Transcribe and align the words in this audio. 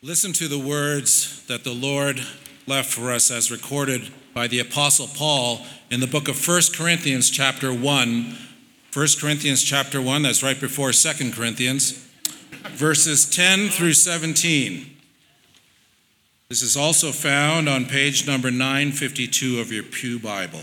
Listen 0.00 0.32
to 0.34 0.46
the 0.46 0.60
words 0.60 1.44
that 1.46 1.64
the 1.64 1.72
Lord 1.72 2.24
left 2.68 2.88
for 2.94 3.10
us 3.10 3.32
as 3.32 3.50
recorded 3.50 4.12
by 4.32 4.46
the 4.46 4.60
apostle 4.60 5.08
Paul 5.08 5.66
in 5.90 5.98
the 5.98 6.06
book 6.06 6.28
of 6.28 6.46
1 6.46 6.60
Corinthians 6.72 7.28
chapter 7.28 7.74
1. 7.74 8.36
1 8.94 9.06
Corinthians 9.20 9.64
chapter 9.64 10.00
1, 10.00 10.22
that's 10.22 10.40
right 10.40 10.60
before 10.60 10.92
2 10.92 11.32
Corinthians, 11.32 12.08
verses 12.68 13.28
10 13.28 13.70
through 13.70 13.94
17. 13.94 14.96
This 16.48 16.62
is 16.62 16.76
also 16.76 17.10
found 17.10 17.68
on 17.68 17.86
page 17.86 18.24
number 18.24 18.52
952 18.52 19.58
of 19.58 19.72
your 19.72 19.82
Pew 19.82 20.20
Bible. 20.20 20.62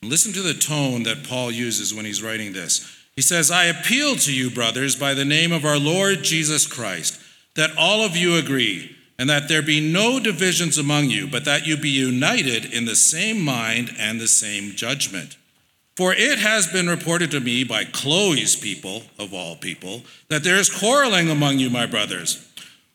Listen 0.00 0.32
to 0.32 0.42
the 0.42 0.54
tone 0.54 1.02
that 1.02 1.26
Paul 1.28 1.50
uses 1.50 1.92
when 1.92 2.04
he's 2.04 2.22
writing 2.22 2.52
this. 2.52 2.88
He 3.16 3.22
says, 3.22 3.50
I 3.50 3.64
appeal 3.64 4.14
to 4.14 4.32
you, 4.32 4.48
brothers, 4.48 4.94
by 4.94 5.12
the 5.14 5.24
name 5.24 5.50
of 5.50 5.64
our 5.64 5.76
Lord 5.76 6.22
Jesus 6.22 6.68
Christ, 6.68 7.20
that 7.58 7.76
all 7.76 8.02
of 8.04 8.16
you 8.16 8.36
agree, 8.36 8.96
and 9.18 9.28
that 9.28 9.48
there 9.48 9.62
be 9.62 9.80
no 9.80 10.20
divisions 10.20 10.78
among 10.78 11.10
you, 11.10 11.26
but 11.26 11.44
that 11.44 11.66
you 11.66 11.76
be 11.76 11.88
united 11.90 12.64
in 12.64 12.84
the 12.84 12.94
same 12.94 13.40
mind 13.40 13.90
and 13.98 14.20
the 14.20 14.28
same 14.28 14.76
judgment. 14.76 15.36
For 15.96 16.14
it 16.14 16.38
has 16.38 16.68
been 16.68 16.88
reported 16.88 17.32
to 17.32 17.40
me 17.40 17.64
by 17.64 17.82
Chloe's 17.82 18.54
people, 18.54 19.02
of 19.18 19.34
all 19.34 19.56
people, 19.56 20.02
that 20.28 20.44
there 20.44 20.54
is 20.54 20.70
quarreling 20.70 21.28
among 21.28 21.58
you, 21.58 21.68
my 21.68 21.84
brothers. 21.84 22.48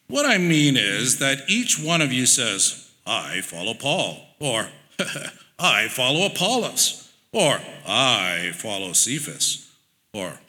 What 0.07 0.25
I 0.25 0.37
mean 0.37 0.77
is 0.77 1.19
that 1.19 1.39
each 1.49 1.77
one 1.77 1.99
of 1.99 2.13
you 2.13 2.25
says, 2.25 2.89
I 3.05 3.41
follow 3.41 3.73
Paul, 3.73 4.25
or 4.39 4.69
I 5.59 5.89
follow 5.89 6.25
Apollos, 6.25 7.11
or 7.33 7.59
I 7.85 8.51
follow 8.53 8.93
Cephas, 8.93 9.69
or 10.13 10.39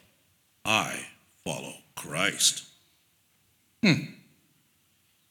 I 0.65 1.07
follow 1.45 1.73
Christ. 1.97 2.69
Hmm. 3.85 4.05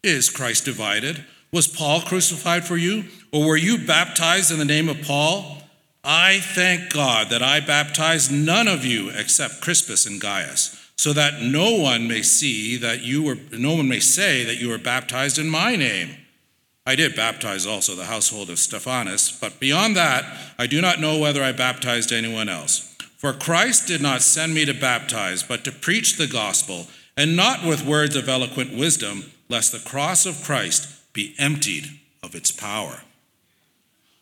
Is 0.04 0.30
Christ 0.30 0.66
divided? 0.66 1.26
Was 1.52 1.66
Paul 1.66 2.02
crucified 2.02 2.66
for 2.66 2.78
you? 2.78 3.06
Or 3.32 3.48
were 3.48 3.58
you 3.58 3.80
baptized 3.80 4.52
in 4.52 4.60
the 4.60 4.66
name 4.66 4.90
of 4.90 5.02
Paul? 5.02 5.64
I 6.04 6.40
thank 6.40 6.94
God 6.94 7.30
that 7.30 7.42
I 7.42 7.62
baptized 7.62 8.32
none 8.32 8.68
of 8.68 8.86
you 8.86 9.10
except 9.10 9.62
Crispus 9.62 10.06
and 10.06 10.22
Gaius, 10.22 10.92
so 10.98 11.14
that 11.14 11.42
no 11.42 11.72
one 11.72 12.08
may 12.08 12.22
see 12.22 12.78
that 12.78 13.02
you 13.02 13.24
were 13.24 13.38
no 13.58 13.76
one 13.76 13.88
may 13.88 14.00
say 14.00 14.44
that 14.44 14.60
you 14.62 14.70
were 14.70 14.78
baptized 14.78 15.40
in 15.40 15.50
my 15.50 15.76
name. 15.76 16.10
I 16.86 16.96
did 16.96 17.16
baptize 17.16 17.66
also 17.66 17.96
the 17.96 18.06
household 18.06 18.52
of 18.52 18.60
Stephanas, 18.60 19.36
but 19.42 19.60
beyond 19.60 19.96
that, 19.96 20.26
I 20.60 20.68
do 20.68 20.80
not 20.80 21.00
know 21.00 21.18
whether 21.18 21.42
I 21.42 21.54
baptized 21.54 22.12
anyone 22.12 22.50
else. 22.50 22.96
For 23.18 23.34
Christ 23.34 23.88
did 23.88 24.02
not 24.02 24.22
send 24.22 24.54
me 24.54 24.66
to 24.66 24.74
baptize, 24.74 25.42
but 25.42 25.64
to 25.64 25.72
preach 25.72 26.18
the 26.18 26.28
gospel, 26.28 26.88
and 27.16 27.36
not 27.36 27.66
with 27.66 27.86
words 27.86 28.16
of 28.16 28.28
eloquent 28.28 28.76
wisdom, 28.78 29.32
lest 29.50 29.72
the 29.72 29.90
cross 29.90 30.26
of 30.26 30.44
Christ 30.44 31.14
be 31.14 31.36
emptied 31.38 32.00
of 32.22 32.36
its 32.36 32.52
power. 32.52 33.02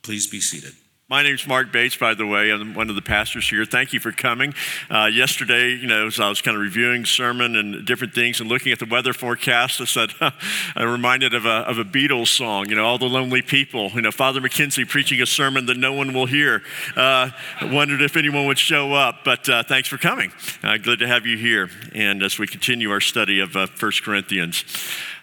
Please 0.01 0.27
be 0.27 0.41
seated. 0.41 0.73
My 1.11 1.23
name's 1.23 1.45
Mark 1.45 1.73
Bates, 1.73 1.97
by 1.97 2.13
the 2.13 2.25
way. 2.25 2.51
I'm 2.51 2.73
one 2.73 2.89
of 2.89 2.95
the 2.95 3.01
pastors 3.01 3.49
here. 3.49 3.65
Thank 3.65 3.91
you 3.91 3.99
for 3.99 4.13
coming. 4.13 4.53
Uh, 4.89 5.09
yesterday, 5.11 5.71
you 5.71 5.85
know, 5.85 6.07
as 6.07 6.21
I 6.21 6.29
was 6.29 6.41
kind 6.41 6.55
of 6.55 6.61
reviewing 6.63 7.03
sermon 7.03 7.57
and 7.57 7.85
different 7.85 8.13
things 8.13 8.39
and 8.39 8.47
looking 8.47 8.71
at 8.71 8.79
the 8.79 8.85
weather 8.85 9.11
forecast, 9.11 9.81
I 9.81 9.83
said, 9.83 10.13
I'm 10.21 10.89
reminded 10.89 11.33
of 11.33 11.45
a, 11.45 11.67
of 11.67 11.79
a 11.79 11.83
Beatles 11.83 12.29
song, 12.29 12.69
you 12.69 12.75
know, 12.75 12.85
All 12.85 12.97
the 12.97 13.09
Lonely 13.09 13.41
People. 13.41 13.89
You 13.89 14.03
know, 14.03 14.11
Father 14.11 14.39
McKenzie 14.39 14.87
preaching 14.87 15.21
a 15.21 15.25
sermon 15.25 15.65
that 15.65 15.75
no 15.75 15.91
one 15.91 16.13
will 16.13 16.27
hear. 16.27 16.63
Uh, 16.95 17.31
wondered 17.63 18.01
if 18.01 18.15
anyone 18.15 18.45
would 18.45 18.57
show 18.57 18.93
up, 18.93 19.25
but 19.25 19.49
uh, 19.49 19.63
thanks 19.63 19.89
for 19.89 19.97
coming. 19.97 20.31
Uh, 20.63 20.77
good 20.77 20.99
to 20.99 21.07
have 21.09 21.25
you 21.25 21.35
here. 21.35 21.69
And 21.93 22.23
as 22.23 22.39
we 22.39 22.47
continue 22.47 22.89
our 22.89 23.01
study 23.01 23.41
of 23.41 23.57
uh, 23.57 23.67
1 23.77 23.91
Corinthians. 24.01 24.63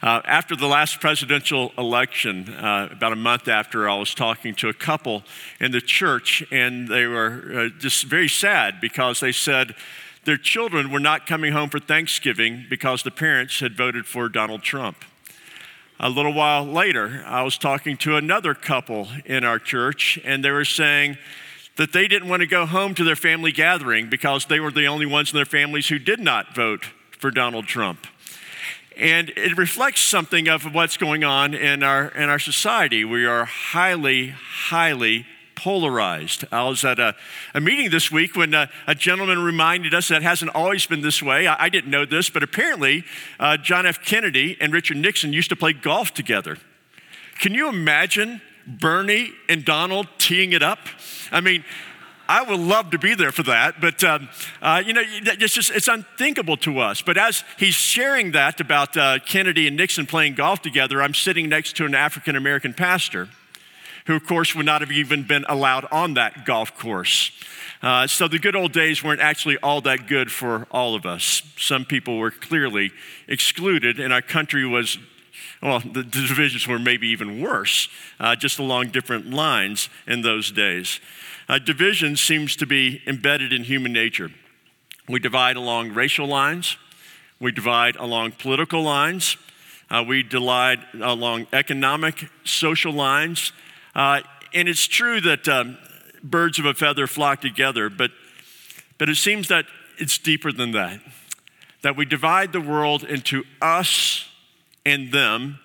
Uh, 0.01 0.21
after 0.25 0.55
the 0.55 0.67
last 0.67 1.01
presidential 1.01 1.73
election, 1.77 2.49
uh, 2.55 2.89
about 2.93 3.13
a 3.13 3.17
month 3.17 3.49
after, 3.49 3.89
I 3.89 3.97
was 3.97 4.15
talking 4.15 4.55
to 4.57 4.69
a 4.69 4.75
couple 4.75 5.25
in 5.61 5.73
the 5.73 5.81
church, 5.81 6.45
and 6.53 6.87
they 6.87 7.07
were 7.07 7.71
uh, 7.75 7.79
just 7.81 8.05
very 8.05 8.29
sad 8.29 8.81
because 8.81 9.19
they 9.19 9.33
said 9.33 9.75
their 10.25 10.37
children 10.37 10.93
were 10.93 11.01
not 11.01 11.27
coming 11.27 11.53
home 11.53 11.69
for 11.69 11.81
Thanksgiving 11.81 12.65
because 12.71 13.03
the 13.03 13.11
parents 13.11 13.59
had 13.59 13.77
voted 13.77 14.07
for 14.07 14.29
Donald 14.29 14.63
Trump. 14.63 15.05
A 15.99 16.09
little 16.09 16.33
while 16.33 16.65
later, 16.65 17.25
I 17.27 17.43
was 17.43 17.59
talking 17.59 17.97
to 17.99 18.17
another 18.17 18.55
couple 18.55 19.09
in 19.25 19.43
our 19.43 19.59
church, 19.59 20.17
and 20.25 20.45
they 20.45 20.53
were 20.53 20.65
saying, 20.65 21.19
that 21.79 21.93
they 21.93 22.09
didn't 22.09 22.29
want 22.29 22.41
to 22.41 22.47
go 22.47 22.67
home 22.67 22.93
to 22.93 23.05
their 23.05 23.17
family 23.17 23.53
gathering 23.53 24.11
because 24.11 24.47
they 24.47 24.59
were 24.59 24.73
the 24.73 24.87
only 24.87 25.07
ones 25.07 25.33
in 25.33 25.37
their 25.37 25.45
families 25.45 25.89
who 25.89 25.99
did 25.99 26.19
not 26.19 26.53
vote 26.53 26.85
for 27.21 27.31
Donald 27.31 27.67
Trump. 27.67 28.05
And 28.99 29.31
it 29.37 29.57
reflects 29.57 30.01
something 30.01 30.49
of 30.49 30.75
what's 30.75 30.97
going 30.97 31.23
on 31.23 31.55
in 31.55 31.85
our, 31.85 32.09
in 32.09 32.29
our 32.29 32.41
society. 32.41 33.05
We 33.05 33.27
are 33.27 33.45
highly, 33.45 34.29
highly 34.29 35.25
polarized. 35.55 36.45
I 36.51 36.69
was 36.69 36.85
at 36.85 36.99
a, 36.99 37.15
a 37.55 37.61
meeting 37.61 37.91
this 37.91 38.11
week 38.11 38.35
when 38.35 38.55
a, 38.55 38.69
a, 38.89 38.97
gentleman 38.97 39.39
reminded 39.41 39.95
us 39.95 40.09
that 40.09 40.23
hasn't 40.23 40.53
always 40.55 40.87
been 40.87 41.01
this 41.01 41.23
way. 41.23 41.47
I, 41.47 41.65
I 41.65 41.69
didn't 41.69 41.91
know 41.91 42.05
this, 42.05 42.29
but 42.29 42.43
apparently 42.43 43.05
uh, 43.39 43.57
John 43.57 43.87
F. 43.87 44.05
Kennedy 44.05 44.57
and 44.61 44.73
Richard 44.73 44.97
Nixon 44.97 45.33
used 45.33 45.51
to 45.51 45.57
play 45.57 45.73
golf 45.73 46.13
together. 46.13 46.59
Can 47.41 47.55
you 47.55 47.69
imagine 47.69 48.41
Bernie 48.67 49.31
and 49.49 49.65
Donald 49.65 50.09
teeing 50.19 50.53
it 50.53 50.63
up? 50.63 50.81
I 51.31 51.41
mean, 51.41 51.65
I 52.29 52.43
would 52.43 52.61
love 52.61 52.91
to 52.91 52.99
be 52.99 53.15
there 53.15 53.33
for 53.33 53.43
that, 53.45 53.81
but 53.81 54.05
um, 54.05 54.29
uh, 54.61 54.83
you 54.85 54.93
know, 54.93 55.03
it's 55.03 55.55
just 55.55 55.71
it's 55.71 55.89
unthinkable 55.89 56.59
to 56.59 56.79
us. 56.79 57.01
But 57.01 57.17
as 57.17 57.43
he's 57.57 57.75
sharing 57.75 58.33
that 58.33 58.61
about 58.61 58.95
uh, 58.99 59.19
Kennedy 59.21 59.67
and 59.67 59.79
Nixon 59.79 60.05
playing 60.05 60.35
golf 60.35 60.61
together, 60.61 61.01
I'm 61.01 61.15
sitting 61.15 61.49
next 61.49 61.77
to 61.79 61.87
an 61.87 61.95
African 61.95 62.37
American 62.37 62.75
pastor, 62.75 63.29
who 64.07 64.15
of 64.15 64.27
course 64.27 64.55
would 64.55 64.67
not 64.67 64.83
have 64.83 64.93
even 64.93 65.23
been 65.23 65.47
allowed 65.49 65.87
on 65.91 66.15
that 66.15 66.45
golf 66.45 66.77
course. 66.79 67.31
Uh, 67.81 68.07
so 68.07 68.29
the 68.29 68.39
good 68.39 68.57
old 68.57 68.73
days 68.73 69.03
weren't 69.03 69.23
actually 69.23 69.57
all 69.59 69.81
that 69.81 70.07
good 70.07 70.31
for 70.31 70.67
all 70.71 70.95
of 70.95 71.07
us. 71.07 71.43
Some 71.57 71.87
people 71.87 72.19
were 72.19 72.31
clearly 72.31 72.91
excluded, 73.27 73.99
and 73.99 74.13
our 74.13 74.23
country 74.23 74.67
was 74.67 74.99
well, 75.63 75.81
the 75.81 76.05
divisions 76.05 76.69
were 76.69 76.79
maybe 76.79 77.09
even 77.09 77.41
worse, 77.43 77.89
uh, 78.21 78.37
just 78.37 78.59
along 78.59 78.89
different 78.89 79.31
lines 79.31 79.89
in 80.07 80.23
those 80.23 80.53
days. 80.53 81.01
Uh, 81.49 81.59
division 81.59 82.15
seems 82.15 82.55
to 82.57 82.67
be 82.67 83.01
embedded 83.07 83.53
in 83.53 83.65
human 83.65 83.93
nature. 83.93 84.31
We 85.09 85.19
divide 85.19 85.57
along 85.57 85.95
racial 85.95 86.27
lines, 86.27 86.77
we 87.41 87.53
divide 87.53 87.97
along 87.97 88.33
political 88.33 88.83
lines, 88.83 89.39
uh, 89.91 90.05
we 90.07 90.23
divide 90.23 90.81
along 91.01 91.47
economic, 91.53 92.29
social 92.45 92.93
lines. 92.93 93.53
Uh, 93.95 94.21
and 94.53 94.69
it's 94.69 94.87
true 94.87 95.21
that 95.23 95.49
um, 95.49 95.79
birds 96.23 96.59
of 96.59 96.67
a 96.67 96.75
feather 96.75 97.07
flock 97.07 97.41
together, 97.41 97.89
but, 97.89 98.11
but 98.99 99.09
it 99.09 99.17
seems 99.17 99.49
that 99.49 99.65
it's 99.97 100.19
deeper 100.19 100.53
than 100.53 100.73
that. 100.73 101.01
That 101.83 101.97
we 101.97 102.05
divide 102.05 102.53
the 102.53 102.61
world 102.61 103.05
into 103.05 103.45
us 103.63 104.29
and 104.85 105.13
them, 105.13 105.61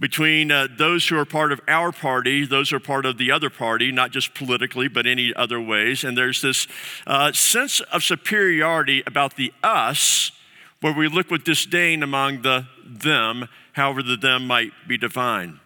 between 0.00 0.50
uh, 0.50 0.66
those 0.76 1.06
who 1.08 1.16
are 1.16 1.24
part 1.24 1.52
of 1.52 1.60
our 1.68 1.92
party, 1.92 2.44
those 2.44 2.70
who 2.70 2.76
are 2.76 2.80
part 2.80 3.06
of 3.06 3.18
the 3.18 3.30
other 3.30 3.50
party, 3.50 3.92
not 3.92 4.10
just 4.10 4.34
politically, 4.34 4.88
but 4.88 5.06
any 5.06 5.32
other 5.34 5.60
ways. 5.60 6.02
And 6.02 6.16
there's 6.16 6.42
this 6.42 6.66
uh, 7.06 7.32
sense 7.32 7.80
of 7.80 8.02
superiority 8.02 9.02
about 9.06 9.36
the 9.36 9.52
us, 9.62 10.32
where 10.80 10.92
we 10.92 11.06
look 11.06 11.30
with 11.30 11.44
disdain 11.44 12.02
among 12.02 12.42
the 12.42 12.66
them, 12.84 13.48
however 13.72 14.02
the 14.02 14.16
them 14.16 14.46
might 14.46 14.72
be 14.88 14.98
defined. 14.98 15.60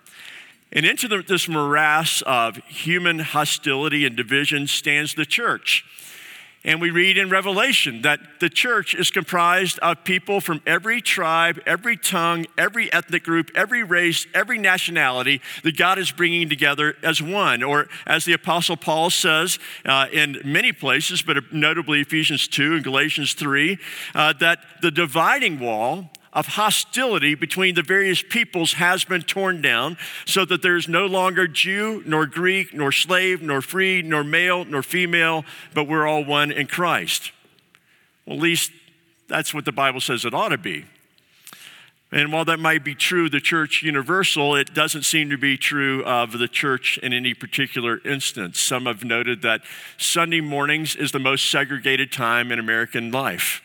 And 0.73 0.85
into 0.85 1.09
the, 1.09 1.23
this 1.27 1.49
morass 1.49 2.23
of 2.27 2.57
human 2.67 3.21
hostility 3.21 4.05
and 4.05 4.17
division 4.17 4.67
stands 4.67 5.15
the 5.15 5.25
church. 5.25 5.85
And 6.67 6.81
we 6.81 6.91
read 6.91 7.17
in 7.17 7.31
Revelation 7.31 8.03
that 8.03 8.19
the 8.41 8.51
church 8.51 8.93
is 8.93 9.13
comprised 9.13 9.79
of 9.79 10.03
people 10.03 10.41
from 10.41 10.61
every 10.67 11.01
tribe, 11.01 11.61
every 11.65 11.97
tongue, 11.97 12.45
every 12.59 12.93
ethnic 12.93 13.23
group, 13.23 13.53
every 13.55 13.85
race, 13.85 14.27
every 14.35 14.59
nationality 14.59 15.41
that 15.63 15.77
God 15.77 15.97
is 15.97 16.11
bringing 16.11 16.49
together 16.49 16.97
as 17.05 17.23
one. 17.23 17.63
Or 17.63 17.87
as 18.05 18.25
the 18.25 18.33
Apostle 18.33 18.77
Paul 18.77 19.11
says 19.11 19.61
uh, 19.85 20.09
in 20.13 20.41
many 20.45 20.73
places, 20.73 21.23
but 21.23 21.53
notably 21.53 22.01
Ephesians 22.01 22.49
2 22.49 22.75
and 22.75 22.85
Galatians 22.85 23.35
3, 23.35 23.79
uh, 24.17 24.33
that 24.41 24.59
the 24.83 24.91
dividing 24.91 25.61
wall 25.61 26.11
of 26.37 26.49
hostility 26.49 27.35
between 27.35 27.75
the 27.75 27.83
various 27.83 28.23
peoples 28.23 28.75
has 28.75 29.05
been 29.05 29.23
torn 29.23 29.63
down 29.63 29.97
so 30.27 30.45
that 30.45 30.61
there 30.61 30.77
is 30.77 30.87
no 30.87 31.07
longer 31.07 31.49
Jew, 31.49 32.03
nor 32.05 32.27
Greek, 32.27 32.75
nor 32.75 32.93
slave, 32.93 33.41
nor 33.41 33.63
free, 33.63 34.03
nor 34.03 34.23
male, 34.23 34.67
nor 34.67 34.83
female, 34.83 35.47
but 35.73 35.89
we're 35.89 36.07
all 36.07 36.23
one 36.23 36.53
in 36.53 36.67
Christ. 36.67 37.33
Well, 38.27 38.37
at 38.37 38.43
least 38.43 38.71
that's 39.29 39.55
what 39.55 39.65
the 39.65 39.73
Bible 39.73 40.01
says 40.01 40.27
it 40.27 40.35
ought 40.35 40.51
to 40.51 40.59
be. 40.59 40.85
And 42.13 42.33
while 42.33 42.45
that 42.45 42.61
might 42.61 42.85
be 42.85 42.95
true, 42.95 43.31
the 43.31 43.41
church 43.41 43.83
universal, 43.83 44.55
it 44.55 44.75
doesn't 44.75 45.05
seem 45.05 45.31
to 45.31 45.39
be 45.39 45.57
true 45.57 46.05
of 46.05 46.39
the 46.39 46.49
church 46.49 46.99
in 46.99 47.15
any 47.15 47.33
particular 47.33 47.99
instance. 48.05 48.61
Some 48.61 48.85
have 48.85 49.03
noted 49.05 49.41
that 49.43 49.63
Sunday 49.97 50.43
mornings 50.43 50.95
is 50.95 51.13
the 51.13 51.19
most 51.19 51.51
segregated 51.51 52.13
time 52.13 52.53
in 52.53 52.59
American 52.59 53.11
life. 53.11 53.63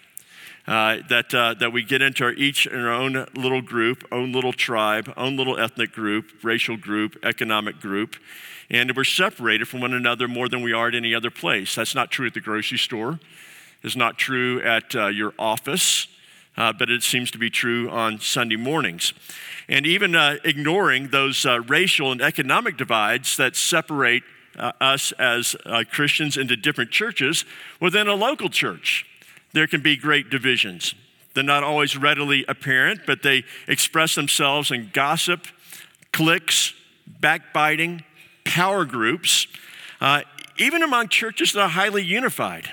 Uh, 0.67 0.97
that, 1.09 1.33
uh, 1.33 1.55
that 1.55 1.73
we 1.73 1.81
get 1.81 2.03
into 2.03 2.23
our, 2.23 2.33
each 2.33 2.67
in 2.67 2.79
our 2.79 2.93
own 2.93 3.25
little 3.35 3.63
group, 3.63 4.07
own 4.11 4.31
little 4.31 4.53
tribe, 4.53 5.11
own 5.17 5.35
little 5.35 5.57
ethnic 5.57 5.91
group, 5.91 6.25
racial 6.43 6.77
group, 6.77 7.17
economic 7.23 7.79
group, 7.79 8.15
and 8.69 8.95
we're 8.95 9.03
separated 9.03 9.67
from 9.67 9.81
one 9.81 9.93
another 9.93 10.27
more 10.27 10.47
than 10.47 10.61
we 10.61 10.71
are 10.71 10.87
at 10.87 10.95
any 10.95 11.15
other 11.15 11.31
place. 11.31 11.73
That's 11.73 11.95
not 11.95 12.11
true 12.11 12.27
at 12.27 12.35
the 12.35 12.39
grocery 12.39 12.77
store. 12.77 13.19
It's 13.81 13.95
not 13.95 14.19
true 14.19 14.61
at 14.61 14.95
uh, 14.95 15.07
your 15.07 15.33
office, 15.39 16.07
uh, 16.55 16.71
but 16.73 16.91
it 16.91 17.01
seems 17.01 17.31
to 17.31 17.39
be 17.39 17.49
true 17.49 17.89
on 17.89 18.19
Sunday 18.19 18.55
mornings. 18.55 19.13
And 19.67 19.87
even 19.87 20.15
uh, 20.15 20.37
ignoring 20.43 21.07
those 21.07 21.43
uh, 21.43 21.61
racial 21.61 22.11
and 22.11 22.21
economic 22.21 22.77
divides 22.77 23.35
that 23.37 23.55
separate 23.55 24.23
us 24.57 25.11
as 25.13 25.55
Christians 25.91 26.35
into 26.35 26.57
different 26.57 26.91
churches 26.91 27.45
within 27.79 28.07
a 28.07 28.15
local 28.15 28.49
church 28.49 29.05
there 29.53 29.67
can 29.67 29.81
be 29.81 29.95
great 29.95 30.29
divisions. 30.29 30.95
They're 31.33 31.43
not 31.43 31.63
always 31.63 31.95
readily 31.95 32.45
apparent, 32.47 33.01
but 33.05 33.23
they 33.23 33.43
express 33.67 34.15
themselves 34.15 34.71
in 34.71 34.89
gossip, 34.93 35.47
cliques, 36.11 36.73
backbiting, 37.07 38.03
power 38.43 38.85
groups, 38.85 39.47
uh, 40.01 40.21
even 40.57 40.83
among 40.83 41.07
churches 41.07 41.53
that 41.53 41.61
are 41.61 41.69
highly 41.69 42.03
unified. 42.03 42.69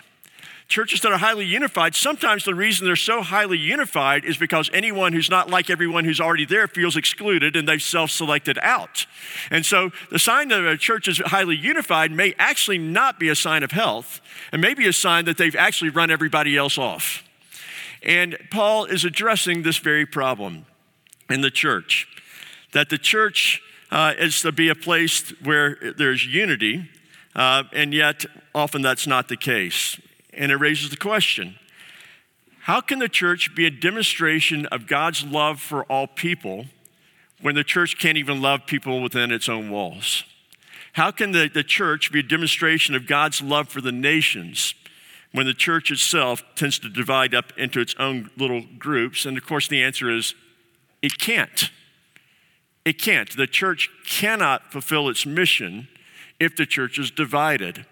Churches 0.68 1.00
that 1.00 1.12
are 1.12 1.18
highly 1.18 1.46
unified, 1.46 1.94
sometimes 1.94 2.44
the 2.44 2.54
reason 2.54 2.84
they're 2.84 2.94
so 2.94 3.22
highly 3.22 3.56
unified 3.56 4.26
is 4.26 4.36
because 4.36 4.68
anyone 4.74 5.14
who's 5.14 5.30
not 5.30 5.48
like 5.48 5.70
everyone 5.70 6.04
who's 6.04 6.20
already 6.20 6.44
there 6.44 6.68
feels 6.68 6.94
excluded 6.94 7.56
and 7.56 7.66
they've 7.66 7.82
self 7.82 8.10
selected 8.10 8.58
out. 8.60 9.06
And 9.50 9.64
so 9.64 9.92
the 10.10 10.18
sign 10.18 10.48
that 10.48 10.62
a 10.66 10.76
church 10.76 11.08
is 11.08 11.18
highly 11.18 11.56
unified 11.56 12.12
may 12.12 12.34
actually 12.38 12.76
not 12.76 13.18
be 13.18 13.30
a 13.30 13.34
sign 13.34 13.62
of 13.62 13.70
health 13.70 14.20
and 14.52 14.60
may 14.60 14.74
be 14.74 14.86
a 14.86 14.92
sign 14.92 15.24
that 15.24 15.38
they've 15.38 15.56
actually 15.56 15.88
run 15.88 16.10
everybody 16.10 16.54
else 16.54 16.76
off. 16.76 17.24
And 18.02 18.36
Paul 18.50 18.84
is 18.84 19.06
addressing 19.06 19.62
this 19.62 19.78
very 19.78 20.04
problem 20.04 20.66
in 21.30 21.40
the 21.40 21.50
church 21.50 22.06
that 22.72 22.90
the 22.90 22.98
church 22.98 23.62
uh, 23.90 24.12
is 24.18 24.42
to 24.42 24.52
be 24.52 24.68
a 24.68 24.74
place 24.74 25.30
where 25.42 25.78
there's 25.96 26.26
unity, 26.26 26.90
uh, 27.34 27.64
and 27.72 27.94
yet 27.94 28.26
often 28.54 28.82
that's 28.82 29.06
not 29.06 29.28
the 29.28 29.36
case. 29.36 29.98
And 30.38 30.52
it 30.52 30.56
raises 30.56 30.88
the 30.88 30.96
question 30.96 31.56
how 32.60 32.80
can 32.80 32.98
the 32.98 33.08
church 33.08 33.54
be 33.54 33.66
a 33.66 33.70
demonstration 33.70 34.66
of 34.66 34.86
God's 34.86 35.24
love 35.24 35.58
for 35.58 35.84
all 35.84 36.06
people 36.06 36.66
when 37.40 37.54
the 37.54 37.64
church 37.64 37.98
can't 37.98 38.18
even 38.18 38.40
love 38.42 38.66
people 38.66 39.02
within 39.02 39.32
its 39.32 39.48
own 39.48 39.70
walls? 39.70 40.24
How 40.92 41.10
can 41.10 41.32
the, 41.32 41.48
the 41.52 41.64
church 41.64 42.12
be 42.12 42.20
a 42.20 42.22
demonstration 42.22 42.94
of 42.94 43.06
God's 43.06 43.40
love 43.40 43.68
for 43.68 43.80
the 43.80 43.92
nations 43.92 44.74
when 45.32 45.46
the 45.46 45.54
church 45.54 45.90
itself 45.90 46.42
tends 46.56 46.78
to 46.80 46.88
divide 46.88 47.34
up 47.34 47.52
into 47.56 47.80
its 47.80 47.94
own 47.98 48.30
little 48.36 48.62
groups? 48.78 49.24
And 49.24 49.36
of 49.38 49.46
course, 49.46 49.66
the 49.66 49.82
answer 49.82 50.10
is 50.10 50.34
it 51.00 51.18
can't. 51.18 51.70
It 52.84 53.00
can't. 53.00 53.34
The 53.34 53.46
church 53.46 53.90
cannot 54.06 54.72
fulfill 54.72 55.08
its 55.08 55.24
mission 55.24 55.88
if 56.38 56.54
the 56.54 56.66
church 56.66 56.98
is 56.98 57.10
divided. 57.10 57.86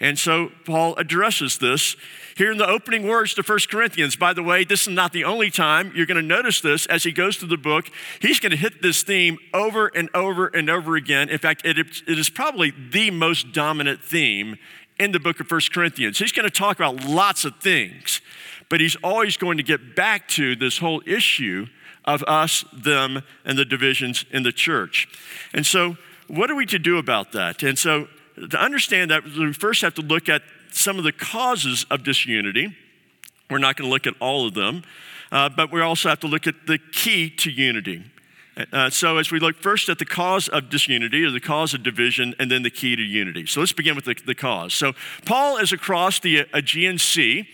And 0.00 0.18
so 0.18 0.50
Paul 0.64 0.94
addresses 0.96 1.58
this 1.58 1.96
here 2.36 2.50
in 2.50 2.58
the 2.58 2.68
opening 2.68 3.06
words 3.06 3.34
to 3.34 3.42
1 3.42 3.58
Corinthians. 3.70 4.16
By 4.16 4.32
the 4.32 4.42
way, 4.42 4.64
this 4.64 4.82
is 4.82 4.88
not 4.88 5.12
the 5.12 5.24
only 5.24 5.50
time 5.50 5.92
you're 5.94 6.06
going 6.06 6.20
to 6.20 6.22
notice 6.22 6.60
this 6.60 6.86
as 6.86 7.04
he 7.04 7.12
goes 7.12 7.36
through 7.36 7.48
the 7.48 7.56
book. 7.56 7.90
He's 8.20 8.40
going 8.40 8.50
to 8.50 8.56
hit 8.56 8.82
this 8.82 9.02
theme 9.02 9.38
over 9.52 9.86
and 9.86 10.10
over 10.14 10.48
and 10.48 10.68
over 10.68 10.96
again. 10.96 11.28
In 11.28 11.38
fact, 11.38 11.64
it, 11.64 11.78
it 11.78 12.18
is 12.18 12.28
probably 12.28 12.72
the 12.90 13.10
most 13.10 13.52
dominant 13.52 14.02
theme 14.02 14.56
in 14.98 15.12
the 15.12 15.20
book 15.20 15.40
of 15.40 15.50
1 15.50 15.60
Corinthians. 15.72 16.18
He's 16.18 16.32
going 16.32 16.48
to 16.48 16.54
talk 16.54 16.76
about 16.76 17.04
lots 17.04 17.44
of 17.44 17.56
things, 17.60 18.20
but 18.68 18.80
he's 18.80 18.96
always 18.96 19.36
going 19.36 19.56
to 19.56 19.62
get 19.62 19.94
back 19.96 20.28
to 20.28 20.56
this 20.56 20.78
whole 20.78 21.02
issue 21.06 21.66
of 22.04 22.22
us, 22.24 22.64
them, 22.72 23.22
and 23.44 23.58
the 23.58 23.64
divisions 23.64 24.24
in 24.30 24.42
the 24.42 24.52
church. 24.52 25.08
And 25.52 25.64
so, 25.64 25.96
what 26.26 26.50
are 26.50 26.54
we 26.54 26.66
to 26.66 26.78
do 26.78 26.98
about 26.98 27.32
that? 27.32 27.62
And 27.62 27.78
so, 27.78 28.08
to 28.36 28.60
understand 28.60 29.10
that, 29.10 29.24
we 29.24 29.52
first 29.52 29.82
have 29.82 29.94
to 29.94 30.02
look 30.02 30.28
at 30.28 30.42
some 30.72 30.98
of 30.98 31.04
the 31.04 31.12
causes 31.12 31.86
of 31.90 32.02
disunity. 32.02 32.74
We're 33.50 33.58
not 33.58 33.76
going 33.76 33.88
to 33.88 33.92
look 33.92 34.06
at 34.06 34.14
all 34.20 34.46
of 34.46 34.54
them, 34.54 34.82
uh, 35.30 35.48
but 35.50 35.72
we 35.72 35.80
also 35.80 36.08
have 36.08 36.20
to 36.20 36.26
look 36.26 36.46
at 36.46 36.66
the 36.66 36.78
key 36.78 37.30
to 37.30 37.50
unity. 37.50 38.02
Uh, 38.72 38.88
so, 38.88 39.18
as 39.18 39.32
we 39.32 39.40
look 39.40 39.56
first 39.56 39.88
at 39.88 39.98
the 39.98 40.04
cause 40.04 40.46
of 40.48 40.70
disunity 40.70 41.24
or 41.24 41.32
the 41.32 41.40
cause 41.40 41.74
of 41.74 41.82
division, 41.82 42.36
and 42.38 42.50
then 42.50 42.62
the 42.62 42.70
key 42.70 42.94
to 42.94 43.02
unity. 43.02 43.46
So, 43.46 43.58
let's 43.58 43.72
begin 43.72 43.96
with 43.96 44.04
the, 44.04 44.14
the 44.26 44.34
cause. 44.34 44.72
So, 44.74 44.92
Paul 45.24 45.56
is 45.56 45.72
across 45.72 46.20
the 46.20 46.46
Aegean 46.52 46.98
Sea, 46.98 47.48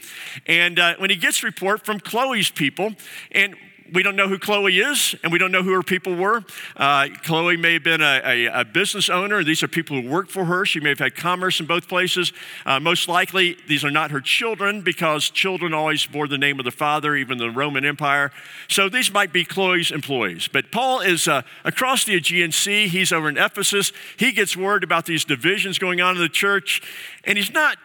and 0.46 0.78
uh, 0.78 0.96
when 0.98 1.08
he 1.08 1.16
gets 1.16 1.42
report 1.42 1.86
from 1.86 2.00
Chloe's 2.00 2.50
people, 2.50 2.92
and 3.32 3.56
we 3.92 4.02
don't 4.02 4.16
know 4.16 4.28
who 4.28 4.38
Chloe 4.38 4.78
is, 4.78 5.14
and 5.22 5.32
we 5.32 5.38
don't 5.38 5.52
know 5.52 5.62
who 5.62 5.72
her 5.72 5.82
people 5.82 6.14
were. 6.14 6.44
Uh, 6.76 7.08
Chloe 7.22 7.56
may 7.56 7.74
have 7.74 7.84
been 7.84 8.00
a, 8.00 8.20
a, 8.24 8.60
a, 8.60 8.64
business 8.64 9.10
owner. 9.10 9.42
These 9.42 9.62
are 9.62 9.68
people 9.68 10.00
who 10.00 10.08
work 10.08 10.28
for 10.28 10.44
her. 10.44 10.64
She 10.64 10.80
may 10.80 10.90
have 10.90 10.98
had 10.98 11.16
commerce 11.16 11.60
in 11.60 11.66
both 11.66 11.88
places. 11.88 12.32
Uh, 12.64 12.80
most 12.80 13.08
likely, 13.08 13.56
these 13.68 13.84
are 13.84 13.90
not 13.90 14.10
her 14.10 14.20
children 14.20 14.82
because 14.82 15.30
children 15.30 15.74
always 15.74 16.06
bore 16.06 16.28
the 16.28 16.38
name 16.38 16.58
of 16.58 16.64
the 16.64 16.70
father, 16.70 17.16
even 17.16 17.38
the 17.38 17.50
Roman 17.50 17.84
Empire. 17.84 18.30
So 18.68 18.88
these 18.88 19.12
might 19.12 19.32
be 19.32 19.44
Chloe's 19.44 19.90
employees. 19.90 20.48
But 20.48 20.70
Paul 20.70 21.00
is 21.00 21.26
uh, 21.26 21.42
across 21.64 22.04
the 22.04 22.14
Aegean 22.14 22.52
Sea. 22.52 22.88
He's 22.88 23.12
over 23.12 23.28
in 23.28 23.36
Ephesus. 23.36 23.92
He 24.16 24.32
gets 24.32 24.56
word 24.56 24.84
about 24.84 25.06
these 25.06 25.24
divisions 25.24 25.78
going 25.78 26.00
on 26.00 26.16
in 26.16 26.22
the 26.22 26.28
church, 26.28 26.82
and 27.24 27.36
he's 27.36 27.52
not, 27.52 27.78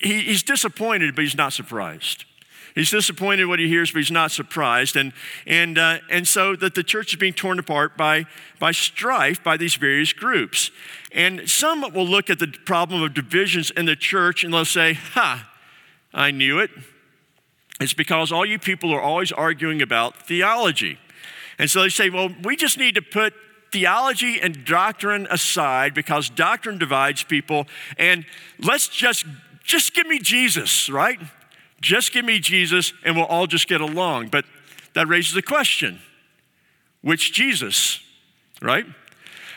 he, 0.00 0.20
he's 0.22 0.42
disappointed, 0.42 1.14
but 1.14 1.24
he's 1.24 1.36
not 1.36 1.52
surprised. 1.52 2.24
He's 2.74 2.90
disappointed 2.90 3.46
what 3.46 3.58
he 3.58 3.68
hears, 3.68 3.90
but 3.90 3.98
he's 3.98 4.10
not 4.10 4.30
surprised. 4.30 4.96
And, 4.96 5.12
and, 5.46 5.78
uh, 5.78 5.98
and 6.10 6.26
so 6.26 6.54
that 6.56 6.74
the 6.74 6.82
church 6.82 7.12
is 7.12 7.18
being 7.18 7.32
torn 7.32 7.58
apart 7.58 7.96
by, 7.96 8.26
by 8.58 8.72
strife 8.72 9.42
by 9.42 9.56
these 9.56 9.74
various 9.74 10.12
groups. 10.12 10.70
And 11.12 11.48
some 11.48 11.80
will 11.92 12.06
look 12.06 12.30
at 12.30 12.38
the 12.38 12.48
problem 12.64 13.02
of 13.02 13.14
divisions 13.14 13.70
in 13.70 13.86
the 13.86 13.96
church 13.96 14.44
and 14.44 14.54
they'll 14.54 14.64
say, 14.64 14.94
Ha, 14.94 15.50
I 16.14 16.30
knew 16.30 16.58
it. 16.58 16.70
It's 17.80 17.94
because 17.94 18.30
all 18.30 18.44
you 18.44 18.58
people 18.58 18.92
are 18.92 19.00
always 19.00 19.32
arguing 19.32 19.80
about 19.80 20.26
theology. 20.26 20.98
And 21.58 21.70
so 21.70 21.82
they 21.82 21.88
say, 21.88 22.10
well, 22.10 22.30
we 22.42 22.56
just 22.56 22.78
need 22.78 22.94
to 22.94 23.02
put 23.02 23.34
theology 23.72 24.40
and 24.40 24.64
doctrine 24.64 25.26
aside 25.30 25.94
because 25.94 26.28
doctrine 26.28 26.78
divides 26.78 27.22
people 27.22 27.66
and 27.96 28.24
let's 28.58 28.88
just 28.88 29.24
just 29.62 29.94
give 29.94 30.06
me 30.06 30.18
Jesus, 30.18 30.88
right? 30.88 31.20
Just 31.80 32.12
give 32.12 32.24
me 32.24 32.38
Jesus 32.38 32.92
and 33.04 33.16
we'll 33.16 33.24
all 33.26 33.46
just 33.46 33.68
get 33.68 33.80
along. 33.80 34.28
But 34.28 34.44
that 34.94 35.08
raises 35.08 35.36
a 35.36 35.42
question 35.42 36.00
which 37.02 37.32
Jesus, 37.32 38.00
right? 38.60 38.84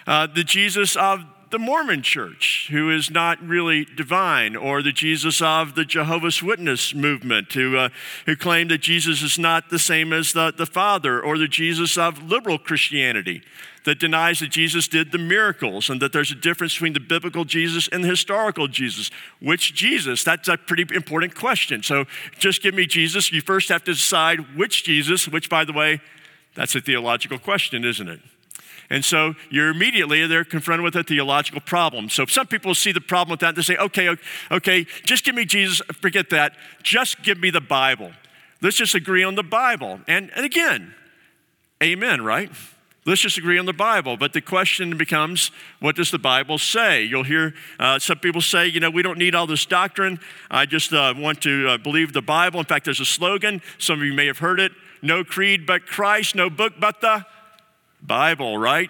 Uh, 0.07 0.27
the 0.27 0.43
Jesus 0.43 0.95
of 0.95 1.23
the 1.51 1.59
Mormon 1.59 2.01
church, 2.01 2.67
who 2.71 2.89
is 2.89 3.11
not 3.11 3.39
really 3.45 3.85
divine, 3.85 4.55
or 4.55 4.81
the 4.81 4.91
Jesus 4.91 5.39
of 5.39 5.75
the 5.75 5.85
Jehovah's 5.85 6.41
Witness 6.41 6.95
movement, 6.95 7.53
who, 7.53 7.77
uh, 7.77 7.89
who 8.25 8.35
claim 8.35 8.69
that 8.69 8.79
Jesus 8.79 9.21
is 9.21 9.37
not 9.37 9.69
the 9.69 9.77
same 9.77 10.13
as 10.13 10.33
the, 10.33 10.51
the 10.51 10.65
Father, 10.65 11.21
or 11.21 11.37
the 11.37 11.47
Jesus 11.47 11.95
of 11.95 12.23
liberal 12.23 12.57
Christianity 12.57 13.43
that 13.85 13.99
denies 13.99 14.39
that 14.39 14.49
Jesus 14.49 14.87
did 14.87 15.11
the 15.11 15.17
miracles 15.17 15.89
and 15.89 16.01
that 16.01 16.13
there's 16.13 16.31
a 16.31 16.35
difference 16.35 16.73
between 16.73 16.93
the 16.93 16.99
biblical 16.99 17.45
Jesus 17.45 17.87
and 17.89 18.03
the 18.03 18.07
historical 18.07 18.67
Jesus. 18.67 19.11
Which 19.41 19.73
Jesus? 19.73 20.23
That's 20.23 20.47
a 20.47 20.57
pretty 20.57 20.85
important 20.95 21.35
question. 21.35 21.83
So 21.83 22.05
just 22.37 22.61
give 22.61 22.73
me 22.73 22.85
Jesus. 22.85 23.31
You 23.31 23.41
first 23.41 23.69
have 23.69 23.83
to 23.85 23.93
decide 23.93 24.57
which 24.57 24.83
Jesus, 24.83 25.27
which, 25.27 25.49
by 25.49 25.65
the 25.65 25.73
way, 25.73 26.01
that's 26.55 26.75
a 26.75 26.81
theological 26.81 27.39
question, 27.39 27.83
isn't 27.83 28.07
it? 28.07 28.19
And 28.89 29.03
so 29.03 29.33
you're 29.49 29.69
immediately 29.69 30.27
they're 30.27 30.43
confronted 30.43 30.83
with 30.83 30.95
a 30.95 31.03
theological 31.03 31.61
problem. 31.61 32.09
So 32.09 32.25
some 32.25 32.47
people 32.47 32.75
see 32.75 32.91
the 32.91 33.01
problem 33.01 33.31
with 33.31 33.39
that. 33.39 33.55
They 33.55 33.61
say, 33.61 33.77
okay, 33.77 34.15
okay, 34.51 34.85
just 35.03 35.25
give 35.25 35.35
me 35.35 35.45
Jesus. 35.45 35.81
Forget 36.01 36.29
that. 36.29 36.55
Just 36.83 37.23
give 37.23 37.39
me 37.39 37.49
the 37.49 37.61
Bible. 37.61 38.11
Let's 38.61 38.77
just 38.77 38.95
agree 38.95 39.23
on 39.23 39.35
the 39.35 39.43
Bible. 39.43 39.99
And, 40.07 40.31
and 40.35 40.45
again, 40.45 40.93
amen, 41.81 42.23
right? 42.23 42.51
Let's 43.05 43.19
just 43.19 43.37
agree 43.37 43.59
on 43.59 43.65
the 43.65 43.73
Bible. 43.73 44.15
But 44.15 44.31
the 44.31 44.39
question 44.39 44.97
becomes, 44.97 45.51
what 45.81 45.95
does 45.95 46.09
the 46.09 46.19
Bible 46.19 46.57
say? 46.57 47.03
You'll 47.03 47.23
hear 47.23 47.53
uh, 47.77 47.99
some 47.99 48.19
people 48.19 48.39
say, 48.39 48.67
you 48.67 48.79
know, 48.79 48.89
we 48.89 49.01
don't 49.01 49.17
need 49.17 49.35
all 49.35 49.45
this 49.45 49.65
doctrine. 49.65 50.19
I 50.49 50.65
just 50.65 50.93
uh, 50.93 51.13
want 51.17 51.41
to 51.41 51.67
uh, 51.67 51.77
believe 51.77 52.13
the 52.13 52.21
Bible. 52.21 52.61
In 52.61 52.65
fact, 52.65 52.85
there's 52.85 53.01
a 53.01 53.05
slogan. 53.05 53.61
Some 53.77 53.99
of 53.99 54.05
you 54.05 54.13
may 54.13 54.27
have 54.27 54.37
heard 54.37 54.59
it 54.59 54.71
no 55.01 55.23
creed 55.23 55.65
but 55.65 55.85
Christ, 55.85 56.33
no 56.33 56.49
book 56.49 56.73
but 56.79 57.01
the 57.01 57.25
Bible, 58.01 58.57
right? 58.57 58.89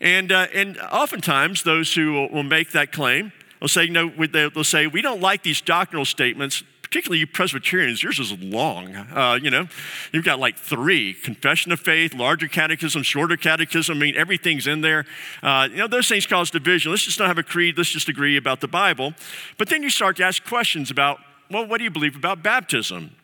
And, 0.00 0.32
uh, 0.32 0.46
and 0.54 0.78
oftentimes, 0.78 1.64
those 1.64 1.92
who 1.94 2.12
will, 2.12 2.28
will 2.30 2.42
make 2.44 2.70
that 2.72 2.92
claim 2.92 3.32
will 3.60 3.68
say, 3.68 3.84
you 3.84 3.90
know, 3.90 4.08
they'll 4.08 4.64
say, 4.64 4.86
we 4.86 5.02
don't 5.02 5.20
like 5.20 5.42
these 5.42 5.60
doctrinal 5.60 6.04
statements 6.04 6.62
particularly 6.92 7.20
you 7.20 7.26
Presbyterians, 7.26 8.02
yours 8.02 8.18
is 8.20 8.32
long. 8.42 8.94
Uh, 8.94 9.38
you 9.40 9.50
know, 9.50 9.66
you've 10.12 10.26
got 10.26 10.38
like 10.38 10.58
three 10.58 11.14
confession 11.14 11.72
of 11.72 11.80
faith, 11.80 12.14
larger 12.14 12.48
catechism, 12.48 13.02
shorter 13.02 13.38
catechism. 13.38 13.96
I 13.96 14.00
mean, 14.00 14.16
everything's 14.16 14.66
in 14.66 14.82
there. 14.82 15.06
Uh, 15.42 15.68
you 15.70 15.78
know, 15.78 15.88
those 15.88 16.06
things 16.06 16.26
cause 16.26 16.50
division. 16.50 16.92
Let's 16.92 17.04
just 17.04 17.18
not 17.18 17.28
have 17.28 17.38
a 17.38 17.42
creed, 17.42 17.78
let's 17.78 17.90
just 17.90 18.10
agree 18.10 18.36
about 18.36 18.60
the 18.60 18.68
Bible. 18.68 19.14
But 19.56 19.70
then 19.70 19.82
you 19.82 19.88
start 19.88 20.16
to 20.18 20.24
ask 20.24 20.44
questions 20.44 20.90
about, 20.90 21.18
well, 21.50 21.66
what 21.66 21.78
do 21.78 21.84
you 21.84 21.90
believe 21.90 22.14
about 22.14 22.42
baptism? 22.42 23.16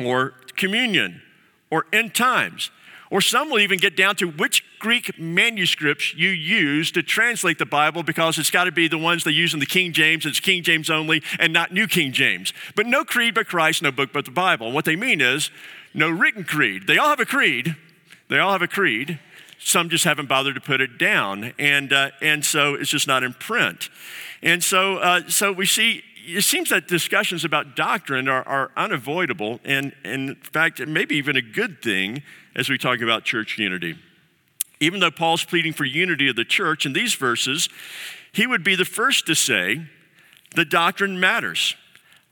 or 0.00 0.34
communion 0.56 1.22
or 1.70 1.86
end 1.92 2.14
times. 2.14 2.70
Or 3.12 3.20
some 3.20 3.50
will 3.50 3.58
even 3.58 3.78
get 3.78 3.94
down 3.94 4.16
to 4.16 4.26
which 4.26 4.64
Greek 4.78 5.18
manuscripts 5.18 6.14
you 6.14 6.30
use 6.30 6.90
to 6.92 7.02
translate 7.02 7.58
the 7.58 7.66
Bible 7.66 8.02
because 8.02 8.38
it's 8.38 8.50
got 8.50 8.64
to 8.64 8.72
be 8.72 8.88
the 8.88 8.96
ones 8.96 9.22
they 9.22 9.32
use 9.32 9.52
in 9.52 9.60
the 9.60 9.66
King 9.66 9.92
James, 9.92 10.24
it's 10.24 10.40
King 10.40 10.62
James 10.62 10.88
only, 10.88 11.22
and 11.38 11.52
not 11.52 11.72
New 11.72 11.86
King 11.86 12.12
James. 12.12 12.54
But 12.74 12.86
no 12.86 13.04
creed 13.04 13.34
but 13.34 13.48
Christ, 13.48 13.82
no 13.82 13.92
book 13.92 14.14
but 14.14 14.24
the 14.24 14.30
Bible. 14.30 14.68
And 14.68 14.74
what 14.74 14.86
they 14.86 14.96
mean 14.96 15.20
is 15.20 15.50
no 15.92 16.08
written 16.08 16.42
creed. 16.42 16.86
They 16.86 16.96
all 16.96 17.10
have 17.10 17.20
a 17.20 17.26
creed, 17.26 17.76
they 18.28 18.38
all 18.38 18.52
have 18.52 18.62
a 18.62 18.66
creed. 18.66 19.18
Some 19.58 19.90
just 19.90 20.04
haven't 20.04 20.30
bothered 20.30 20.54
to 20.54 20.60
put 20.62 20.80
it 20.80 20.96
down, 20.96 21.52
and, 21.58 21.92
uh, 21.92 22.12
and 22.22 22.42
so 22.42 22.74
it's 22.74 22.90
just 22.90 23.06
not 23.06 23.22
in 23.22 23.34
print. 23.34 23.90
And 24.42 24.64
so, 24.64 24.96
uh, 24.96 25.28
so 25.28 25.52
we 25.52 25.66
see 25.66 26.02
it 26.24 26.44
seems 26.44 26.70
that 26.70 26.88
discussions 26.88 27.44
about 27.44 27.76
doctrine 27.76 28.28
are, 28.28 28.46
are 28.46 28.70
unavoidable, 28.76 29.60
and, 29.64 29.92
and 30.02 30.30
in 30.30 30.34
fact, 30.36 30.84
maybe 30.86 31.16
even 31.16 31.36
a 31.36 31.42
good 31.42 31.82
thing 31.82 32.22
as 32.54 32.68
we 32.68 32.78
talk 32.78 33.00
about 33.00 33.24
church 33.24 33.58
unity. 33.58 33.96
Even 34.80 35.00
though 35.00 35.10
Paul's 35.10 35.44
pleading 35.44 35.72
for 35.72 35.84
unity 35.84 36.28
of 36.28 36.36
the 36.36 36.44
church 36.44 36.86
in 36.86 36.92
these 36.92 37.14
verses, 37.14 37.68
he 38.32 38.46
would 38.46 38.64
be 38.64 38.74
the 38.74 38.84
first 38.84 39.26
to 39.26 39.34
say 39.34 39.86
the 40.54 40.64
doctrine 40.64 41.20
matters. 41.20 41.76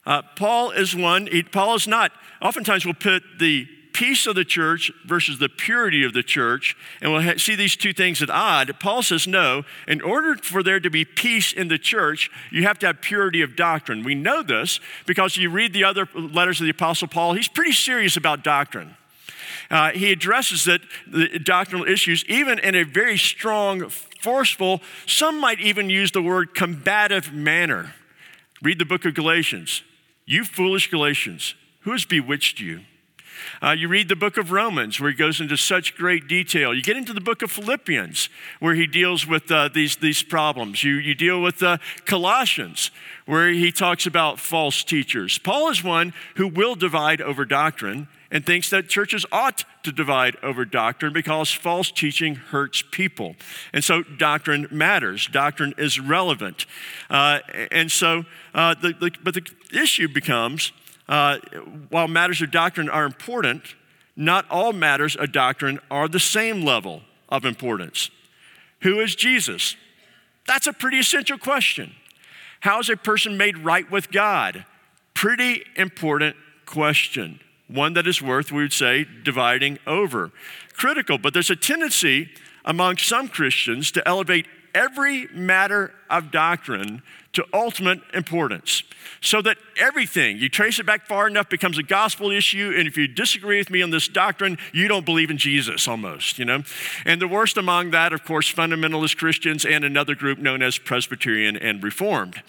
Uh, 0.06 0.22
Paul 0.36 0.70
is 0.70 0.96
one, 0.96 1.26
he, 1.26 1.42
Paul 1.42 1.74
is 1.74 1.86
not. 1.86 2.12
Oftentimes 2.42 2.84
we'll 2.84 2.94
put 2.94 3.22
the 3.38 3.68
peace 3.92 4.26
of 4.26 4.34
the 4.34 4.44
church 4.44 4.90
versus 5.04 5.38
the 5.38 5.48
purity 5.48 6.04
of 6.04 6.12
the 6.12 6.22
church, 6.22 6.76
and 7.00 7.12
we'll 7.12 7.22
ha- 7.22 7.34
see 7.36 7.54
these 7.54 7.76
two 7.76 7.92
things 7.92 8.22
at 8.22 8.30
odd. 8.30 8.74
Paul 8.80 9.02
says, 9.02 9.26
no, 9.26 9.62
in 9.86 10.00
order 10.00 10.36
for 10.36 10.62
there 10.62 10.80
to 10.80 10.90
be 10.90 11.04
peace 11.04 11.52
in 11.52 11.68
the 11.68 11.78
church, 11.78 12.30
you 12.50 12.62
have 12.62 12.78
to 12.78 12.86
have 12.86 13.00
purity 13.00 13.42
of 13.42 13.56
doctrine. 13.56 14.02
We 14.02 14.14
know 14.14 14.42
this 14.42 14.80
because 15.06 15.36
you 15.36 15.50
read 15.50 15.72
the 15.72 15.84
other 15.84 16.08
letters 16.14 16.60
of 16.60 16.64
the 16.64 16.70
Apostle 16.70 17.08
Paul, 17.08 17.34
he's 17.34 17.48
pretty 17.48 17.72
serious 17.72 18.16
about 18.16 18.42
doctrine. 18.42 18.96
Uh, 19.70 19.92
he 19.92 20.10
addresses 20.10 20.66
it, 20.66 20.82
the 21.06 21.38
doctrinal 21.38 21.86
issues, 21.86 22.24
even 22.26 22.58
in 22.58 22.74
a 22.74 22.82
very 22.82 23.16
strong, 23.16 23.88
forceful, 23.88 24.80
some 25.06 25.40
might 25.40 25.60
even 25.60 25.88
use 25.88 26.10
the 26.10 26.22
word 26.22 26.54
combative 26.54 27.32
manner. 27.32 27.94
Read 28.62 28.78
the 28.78 28.84
book 28.84 29.04
of 29.04 29.14
Galatians. 29.14 29.82
You 30.26 30.44
foolish 30.44 30.90
Galatians, 30.90 31.54
who 31.80 31.92
has 31.92 32.04
bewitched 32.04 32.60
you? 32.60 32.80
Uh, 33.62 33.70
you 33.70 33.88
read 33.88 34.08
the 34.08 34.16
book 34.16 34.36
of 34.36 34.52
Romans, 34.52 35.00
where 35.00 35.10
he 35.10 35.16
goes 35.16 35.40
into 35.40 35.56
such 35.56 35.96
great 35.96 36.28
detail. 36.28 36.74
You 36.74 36.82
get 36.82 36.96
into 36.96 37.12
the 37.12 37.20
book 37.20 37.40
of 37.42 37.50
Philippians, 37.50 38.28
where 38.58 38.74
he 38.74 38.86
deals 38.86 39.26
with 39.26 39.50
uh, 39.50 39.68
these, 39.72 39.96
these 39.96 40.22
problems. 40.22 40.84
You, 40.84 40.94
you 40.94 41.14
deal 41.14 41.40
with 41.40 41.62
uh, 41.62 41.78
Colossians, 42.04 42.90
where 43.24 43.48
he 43.48 43.72
talks 43.72 44.06
about 44.06 44.38
false 44.38 44.84
teachers. 44.84 45.38
Paul 45.38 45.70
is 45.70 45.82
one 45.82 46.12
who 46.36 46.48
will 46.48 46.74
divide 46.74 47.20
over 47.20 47.44
doctrine 47.44 48.08
and 48.30 48.46
thinks 48.46 48.70
that 48.70 48.88
churches 48.88 49.26
ought 49.32 49.64
to 49.82 49.92
divide 49.92 50.36
over 50.42 50.64
doctrine 50.64 51.12
because 51.12 51.50
false 51.50 51.90
teaching 51.90 52.36
hurts 52.36 52.82
people. 52.90 53.34
And 53.72 53.82
so 53.82 54.02
doctrine 54.02 54.68
matters, 54.70 55.26
doctrine 55.26 55.74
is 55.76 55.98
relevant. 55.98 56.66
Uh, 57.08 57.40
and 57.70 57.90
so, 57.90 58.24
uh, 58.54 58.74
the, 58.74 58.92
the, 58.92 59.10
but 59.22 59.34
the 59.34 59.42
issue 59.72 60.08
becomes 60.08 60.72
uh, 61.08 61.38
while 61.88 62.06
matters 62.06 62.40
of 62.40 62.50
doctrine 62.52 62.88
are 62.88 63.04
important, 63.04 63.74
not 64.14 64.46
all 64.48 64.72
matters 64.72 65.16
of 65.16 65.32
doctrine 65.32 65.80
are 65.90 66.06
the 66.06 66.20
same 66.20 66.62
level 66.62 67.02
of 67.28 67.44
importance. 67.44 68.10
Who 68.82 69.00
is 69.00 69.14
Jesus? 69.16 69.76
That's 70.46 70.66
a 70.66 70.72
pretty 70.72 71.00
essential 71.00 71.36
question. 71.36 71.92
How 72.60 72.78
is 72.78 72.88
a 72.88 72.96
person 72.96 73.36
made 73.36 73.58
right 73.58 73.90
with 73.90 74.10
God? 74.12 74.64
Pretty 75.14 75.64
important 75.76 76.36
question. 76.66 77.40
One 77.70 77.92
that 77.94 78.06
is 78.06 78.20
worth, 78.20 78.50
we 78.50 78.62
would 78.62 78.72
say, 78.72 79.06
dividing 79.22 79.78
over. 79.86 80.32
Critical, 80.72 81.18
but 81.18 81.32
there's 81.32 81.50
a 81.50 81.56
tendency 81.56 82.30
among 82.64 82.96
some 82.96 83.28
Christians 83.28 83.92
to 83.92 84.06
elevate 84.06 84.46
every 84.74 85.28
matter 85.28 85.94
of 86.10 86.30
doctrine 86.30 87.02
to 87.32 87.46
ultimate 87.52 88.00
importance. 88.12 88.82
So 89.20 89.40
that 89.42 89.56
everything, 89.78 90.38
you 90.38 90.48
trace 90.48 90.78
it 90.78 90.86
back 90.86 91.06
far 91.06 91.28
enough, 91.28 91.48
becomes 91.48 91.78
a 91.78 91.82
gospel 91.82 92.30
issue. 92.30 92.74
And 92.76 92.88
if 92.88 92.96
you 92.96 93.06
disagree 93.06 93.58
with 93.58 93.70
me 93.70 93.82
on 93.82 93.90
this 93.90 94.08
doctrine, 94.08 94.58
you 94.72 94.88
don't 94.88 95.06
believe 95.06 95.30
in 95.30 95.38
Jesus 95.38 95.86
almost, 95.86 96.38
you 96.38 96.44
know? 96.44 96.62
And 97.04 97.20
the 97.20 97.28
worst 97.28 97.56
among 97.56 97.90
that, 97.92 98.12
of 98.12 98.24
course, 98.24 98.52
fundamentalist 98.52 99.16
Christians 99.16 99.64
and 99.64 99.84
another 99.84 100.14
group 100.14 100.38
known 100.38 100.62
as 100.62 100.78
Presbyterian 100.78 101.56
and 101.56 101.82
Reformed, 101.82 102.42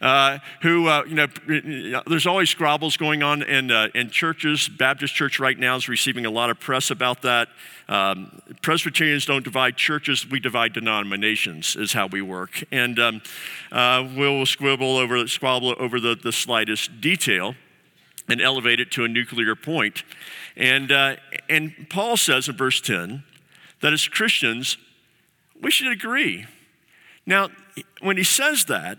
uh, 0.00 0.38
who, 0.62 0.88
uh, 0.88 1.04
you 1.06 1.14
know, 1.14 2.02
there's 2.06 2.26
always 2.26 2.50
squabbles 2.50 2.96
going 2.96 3.22
on 3.22 3.42
in, 3.42 3.70
uh, 3.70 3.88
in 3.94 4.10
churches. 4.10 4.68
Baptist 4.68 5.14
Church 5.14 5.38
right 5.38 5.58
now 5.58 5.76
is 5.76 5.88
receiving 5.88 6.26
a 6.26 6.30
lot 6.30 6.50
of 6.50 6.58
press 6.58 6.90
about 6.90 7.22
that. 7.22 7.48
Um, 7.88 8.40
Presbyterians 8.62 9.26
don't 9.26 9.44
divide 9.44 9.76
churches, 9.76 10.26
we 10.28 10.40
divide 10.40 10.72
denominations, 10.72 11.76
is 11.76 11.92
how 11.92 12.06
we 12.06 12.22
work. 12.22 12.64
And 12.72 12.98
um, 13.04 13.22
uh, 13.70 14.08
we'll 14.16 14.46
squabble 14.46 14.96
over, 14.96 15.26
squabble 15.26 15.74
over 15.78 16.00
the, 16.00 16.14
the 16.14 16.32
slightest 16.32 17.00
detail 17.00 17.54
and 18.28 18.40
elevate 18.40 18.80
it 18.80 18.90
to 18.92 19.04
a 19.04 19.08
nuclear 19.08 19.54
point. 19.54 20.02
And, 20.56 20.90
uh, 20.90 21.16
and 21.48 21.88
Paul 21.90 22.16
says 22.16 22.48
in 22.48 22.56
verse 22.56 22.80
10 22.80 23.22
that 23.80 23.92
as 23.92 24.08
Christians, 24.08 24.78
we 25.60 25.70
should 25.70 25.92
agree. 25.92 26.46
Now, 27.26 27.48
when 28.00 28.16
he 28.16 28.24
says 28.24 28.64
that, 28.66 28.98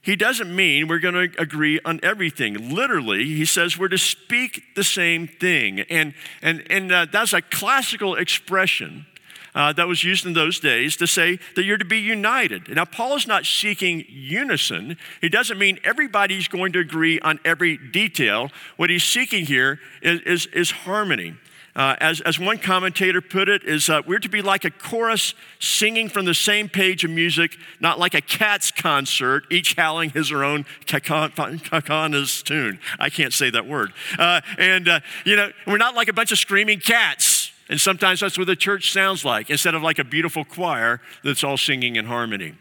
he 0.00 0.16
doesn't 0.16 0.54
mean 0.54 0.86
we're 0.86 0.98
going 0.98 1.14
to 1.14 1.40
agree 1.40 1.80
on 1.84 1.98
everything. 2.02 2.74
Literally, 2.74 3.24
he 3.24 3.46
says 3.46 3.78
we're 3.78 3.88
to 3.88 3.98
speak 3.98 4.62
the 4.76 4.84
same 4.84 5.26
thing. 5.26 5.80
And, 5.80 6.12
and, 6.42 6.62
and 6.68 6.92
uh, 6.92 7.06
that's 7.10 7.32
a 7.32 7.40
classical 7.40 8.14
expression 8.14 9.06
uh, 9.54 9.72
that 9.72 9.86
was 9.86 10.02
used 10.02 10.26
in 10.26 10.32
those 10.32 10.58
days 10.60 10.96
to 10.96 11.06
say 11.06 11.38
that 11.54 11.62
you're 11.64 11.78
to 11.78 11.84
be 11.84 11.98
united. 11.98 12.68
Now, 12.68 12.84
Paul 12.84 13.16
is 13.16 13.26
not 13.26 13.44
seeking 13.44 14.04
unison. 14.08 14.96
He 15.20 15.28
doesn't 15.28 15.58
mean 15.58 15.78
everybody's 15.84 16.48
going 16.48 16.72
to 16.72 16.80
agree 16.80 17.20
on 17.20 17.38
every 17.44 17.76
detail. 17.76 18.50
What 18.76 18.90
he's 18.90 19.04
seeking 19.04 19.46
here 19.46 19.80
is, 20.02 20.20
is, 20.22 20.46
is 20.46 20.70
harmony. 20.70 21.34
Uh, 21.76 21.96
as, 21.98 22.20
as 22.20 22.38
one 22.38 22.56
commentator 22.56 23.20
put 23.20 23.48
it, 23.48 23.64
is 23.64 23.88
uh, 23.88 24.00
we're 24.06 24.20
to 24.20 24.28
be 24.28 24.40
like 24.40 24.64
a 24.64 24.70
chorus 24.70 25.34
singing 25.58 26.08
from 26.08 26.24
the 26.24 26.34
same 26.34 26.68
page 26.68 27.02
of 27.02 27.10
music, 27.10 27.56
not 27.80 27.98
like 27.98 28.14
a 28.14 28.20
cat's 28.20 28.70
concert, 28.70 29.44
each 29.50 29.74
howling 29.74 30.10
his 30.10 30.30
or 30.30 30.44
own 30.44 30.64
kakana's 30.86 32.44
tune. 32.44 32.78
I 33.00 33.10
can't 33.10 33.32
say 33.32 33.50
that 33.50 33.66
word. 33.66 33.92
Uh, 34.16 34.40
and, 34.56 34.88
uh, 34.88 35.00
you 35.24 35.34
know, 35.34 35.50
we're 35.66 35.78
not 35.78 35.96
like 35.96 36.06
a 36.06 36.12
bunch 36.12 36.30
of 36.30 36.38
screaming 36.38 36.78
cats. 36.78 37.33
And 37.68 37.80
sometimes 37.80 38.20
that's 38.20 38.36
what 38.36 38.46
the 38.46 38.56
church 38.56 38.92
sounds 38.92 39.24
like, 39.24 39.48
instead 39.48 39.74
of 39.74 39.82
like 39.82 39.98
a 39.98 40.04
beautiful 40.04 40.44
choir 40.44 41.00
that's 41.22 41.42
all 41.42 41.56
singing 41.56 41.96
in 41.96 42.06
harmony. 42.06 42.54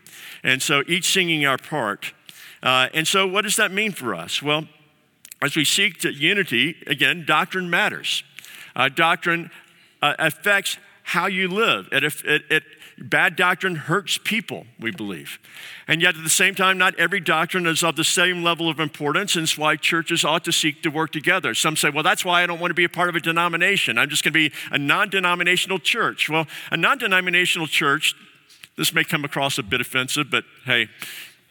And 0.43 0.61
so 0.61 0.83
each 0.87 1.11
singing 1.11 1.45
our 1.45 1.57
part. 1.57 2.13
Uh, 2.61 2.87
and 2.93 3.05
so, 3.07 3.27
what 3.27 3.41
does 3.41 3.57
that 3.57 3.71
mean 3.71 3.91
for 3.91 4.15
us? 4.15 4.41
Well, 4.41 4.65
as 5.41 5.55
we 5.57 5.65
seek 5.65 5.99
to 5.99 6.11
unity, 6.13 6.77
again, 6.87 7.25
doctrine 7.25 7.69
matters. 7.69 8.23
Uh, 8.75 8.87
doctrine 8.87 9.51
uh, 10.01 10.15
affects 10.17 10.77
how 11.03 11.27
you 11.27 11.47
live. 11.47 11.89
It, 11.91 12.03
it, 12.03 12.43
it, 12.49 12.63
bad 12.97 13.35
doctrine 13.35 13.75
hurts 13.75 14.17
people, 14.17 14.65
we 14.79 14.91
believe. 14.91 15.37
And 15.87 16.01
yet, 16.01 16.15
at 16.15 16.23
the 16.23 16.29
same 16.29 16.55
time, 16.55 16.77
not 16.77 16.95
every 16.95 17.19
doctrine 17.19 17.67
is 17.67 17.83
of 17.83 17.95
the 17.95 18.03
same 18.03 18.43
level 18.43 18.69
of 18.69 18.79
importance, 18.79 19.35
and 19.35 19.43
it's 19.43 19.57
why 19.57 19.75
churches 19.75 20.23
ought 20.23 20.45
to 20.45 20.51
seek 20.51 20.81
to 20.83 20.89
work 20.89 21.11
together. 21.11 21.53
Some 21.53 21.75
say, 21.75 21.89
well, 21.89 22.03
that's 22.03 22.23
why 22.23 22.43
I 22.43 22.45
don't 22.45 22.59
want 22.59 22.71
to 22.71 22.75
be 22.75 22.85
a 22.85 22.89
part 22.89 23.09
of 23.09 23.15
a 23.15 23.19
denomination. 23.19 23.97
I'm 23.97 24.09
just 24.09 24.23
going 24.23 24.33
to 24.33 24.49
be 24.49 24.55
a 24.71 24.77
non 24.77 25.09
denominational 25.09 25.79
church. 25.79 26.29
Well, 26.29 26.47
a 26.71 26.77
non 26.77 26.97
denominational 26.97 27.67
church, 27.67 28.15
this 28.77 28.93
may 28.93 29.03
come 29.03 29.25
across 29.25 29.57
a 29.57 29.63
bit 29.63 29.81
offensive, 29.81 30.31
but 30.31 30.45
hey, 30.65 30.87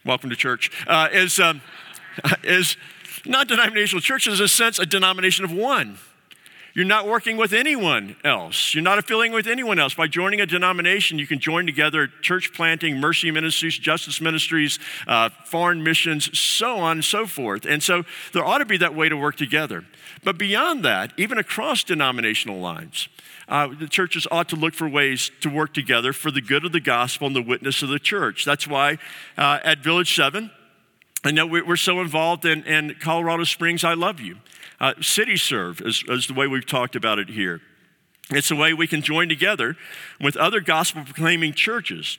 welcome 0.05 0.29
to 0.29 0.35
church, 0.35 0.71
uh, 0.87 1.09
is, 1.11 1.39
um, 1.39 1.61
is 2.43 2.75
non 3.25 3.47
denominational 3.47 4.01
church 4.01 4.27
is, 4.27 4.39
in 4.39 4.45
a 4.45 4.49
sense, 4.49 4.79
a 4.79 4.85
denomination 4.85 5.45
of 5.45 5.51
one. 5.51 5.97
You're 6.73 6.85
not 6.85 7.07
working 7.07 7.37
with 7.37 7.53
anyone 7.53 8.15
else. 8.23 8.73
You're 8.73 8.83
not 8.83 8.97
affiliating 8.97 9.35
with 9.35 9.45
anyone 9.45 9.77
else. 9.77 9.93
By 9.93 10.07
joining 10.07 10.41
a 10.41 10.47
denomination, 10.47 11.19
you 11.19 11.27
can 11.27 11.37
join 11.37 11.67
together 11.67 12.07
church 12.07 12.51
planting, 12.51 12.99
mercy 12.99 13.29
ministries, 13.29 13.77
justice 13.77 14.19
ministries, 14.19 14.79
uh, 15.07 15.29
foreign 15.45 15.83
missions, 15.83 16.35
so 16.37 16.77
on 16.77 16.97
and 16.97 17.05
so 17.05 17.27
forth. 17.27 17.65
And 17.65 17.83
so 17.83 18.03
there 18.33 18.43
ought 18.43 18.57
to 18.57 18.65
be 18.65 18.77
that 18.77 18.95
way 18.95 19.07
to 19.07 19.15
work 19.15 19.35
together. 19.35 19.85
But 20.23 20.39
beyond 20.39 20.83
that, 20.83 21.13
even 21.15 21.37
across 21.37 21.83
denominational 21.83 22.59
lines, 22.59 23.07
uh, 23.47 23.67
the 23.67 23.87
churches 23.87 24.25
ought 24.31 24.49
to 24.49 24.55
look 24.55 24.73
for 24.73 24.89
ways 24.89 25.29
to 25.41 25.49
work 25.49 25.75
together 25.75 26.11
for 26.11 26.31
the 26.31 26.41
good 26.41 26.65
of 26.65 26.71
the 26.71 26.79
gospel 26.79 27.27
and 27.27 27.35
the 27.35 27.41
witness 27.43 27.83
of 27.83 27.89
the 27.89 27.99
church. 27.99 28.45
That's 28.45 28.67
why 28.67 28.97
uh, 29.37 29.59
at 29.63 29.83
Village 29.83 30.15
7, 30.15 30.49
I 31.23 31.31
know 31.31 31.45
we're 31.45 31.75
so 31.75 32.01
involved 32.01 32.45
in, 32.45 32.63
in 32.63 32.95
Colorado 32.99 33.43
Springs, 33.43 33.83
I 33.83 33.93
love 33.93 34.19
you. 34.19 34.37
Uh, 34.83 34.93
CityServe 34.95 35.87
is, 35.87 36.03
is 36.09 36.27
the 36.27 36.33
way 36.33 36.45
we've 36.45 36.65
talked 36.65 36.97
about 36.97 37.17
it 37.17 37.29
here. 37.29 37.61
It's 38.31 38.51
a 38.51 38.55
way 38.55 38.73
we 38.73 38.85
can 38.85 39.01
join 39.01 39.29
together 39.29 39.77
with 40.19 40.35
other 40.35 40.59
gospel 40.59 41.05
proclaiming 41.05 41.53
churches 41.53 42.17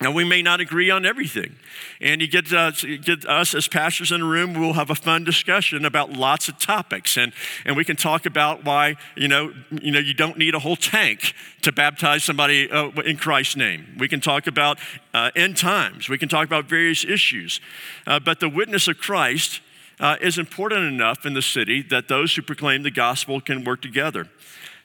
Now, 0.00 0.10
we 0.10 0.24
may 0.24 0.42
not 0.42 0.60
agree 0.60 0.90
on 0.90 1.04
everything. 1.04 1.56
And 2.00 2.20
you 2.20 2.26
get, 2.26 2.52
uh, 2.52 2.72
get 3.02 3.26
us 3.26 3.54
as 3.54 3.68
pastors 3.68 4.10
in 4.10 4.22
a 4.22 4.24
room, 4.24 4.54
we'll 4.54 4.72
have 4.72 4.90
a 4.90 4.94
fun 4.94 5.22
discussion 5.22 5.84
about 5.84 6.12
lots 6.12 6.48
of 6.48 6.58
topics. 6.58 7.16
And, 7.16 7.32
and 7.64 7.76
we 7.76 7.84
can 7.84 7.96
talk 7.96 8.26
about 8.26 8.64
why, 8.64 8.96
you 9.16 9.28
know, 9.28 9.52
you 9.70 9.92
know, 9.92 10.00
you 10.00 10.14
don't 10.14 10.38
need 10.38 10.54
a 10.54 10.58
whole 10.58 10.76
tank 10.76 11.34
to 11.60 11.72
baptize 11.72 12.24
somebody 12.24 12.70
uh, 12.70 12.88
in 13.02 13.16
Christ's 13.16 13.56
name. 13.56 13.96
We 13.98 14.08
can 14.08 14.20
talk 14.20 14.46
about 14.46 14.78
uh, 15.12 15.30
end 15.36 15.56
times. 15.58 16.08
We 16.08 16.18
can 16.18 16.28
talk 16.28 16.46
about 16.46 16.64
various 16.64 17.04
issues. 17.04 17.60
Uh, 18.06 18.18
but 18.18 18.40
the 18.40 18.48
witness 18.48 18.88
of 18.88 18.98
Christ 18.98 19.60
uh, 20.00 20.16
is 20.20 20.38
important 20.38 20.84
enough 20.84 21.24
in 21.26 21.34
the 21.34 21.42
city 21.42 21.82
that 21.82 22.08
those 22.08 22.34
who 22.34 22.42
proclaim 22.42 22.82
the 22.82 22.90
gospel 22.90 23.40
can 23.40 23.64
work 23.64 23.82
together. 23.82 24.28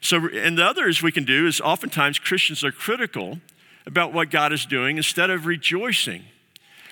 So, 0.00 0.28
and 0.28 0.56
the 0.56 0.64
others 0.64 1.02
we 1.02 1.12
can 1.12 1.24
do 1.24 1.46
is 1.46 1.60
oftentimes 1.60 2.18
Christians 2.18 2.62
are 2.62 2.72
critical 2.72 3.40
about 3.86 4.12
what 4.12 4.30
God 4.30 4.52
is 4.52 4.66
doing 4.66 4.96
instead 4.96 5.30
of 5.30 5.46
rejoicing. 5.46 6.24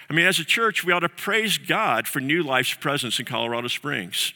I 0.09 0.15
mean, 0.15 0.27
as 0.27 0.39
a 0.39 0.45
church, 0.45 0.85
we 0.85 0.93
ought 0.93 1.01
to 1.01 1.09
praise 1.09 1.59
God 1.59 2.07
for 2.09 2.21
New 2.21 2.43
Life's 2.43 2.75
presence 2.75 3.19
in 3.19 3.27
Colorado 3.27 3.69
Springs. 3.69 4.33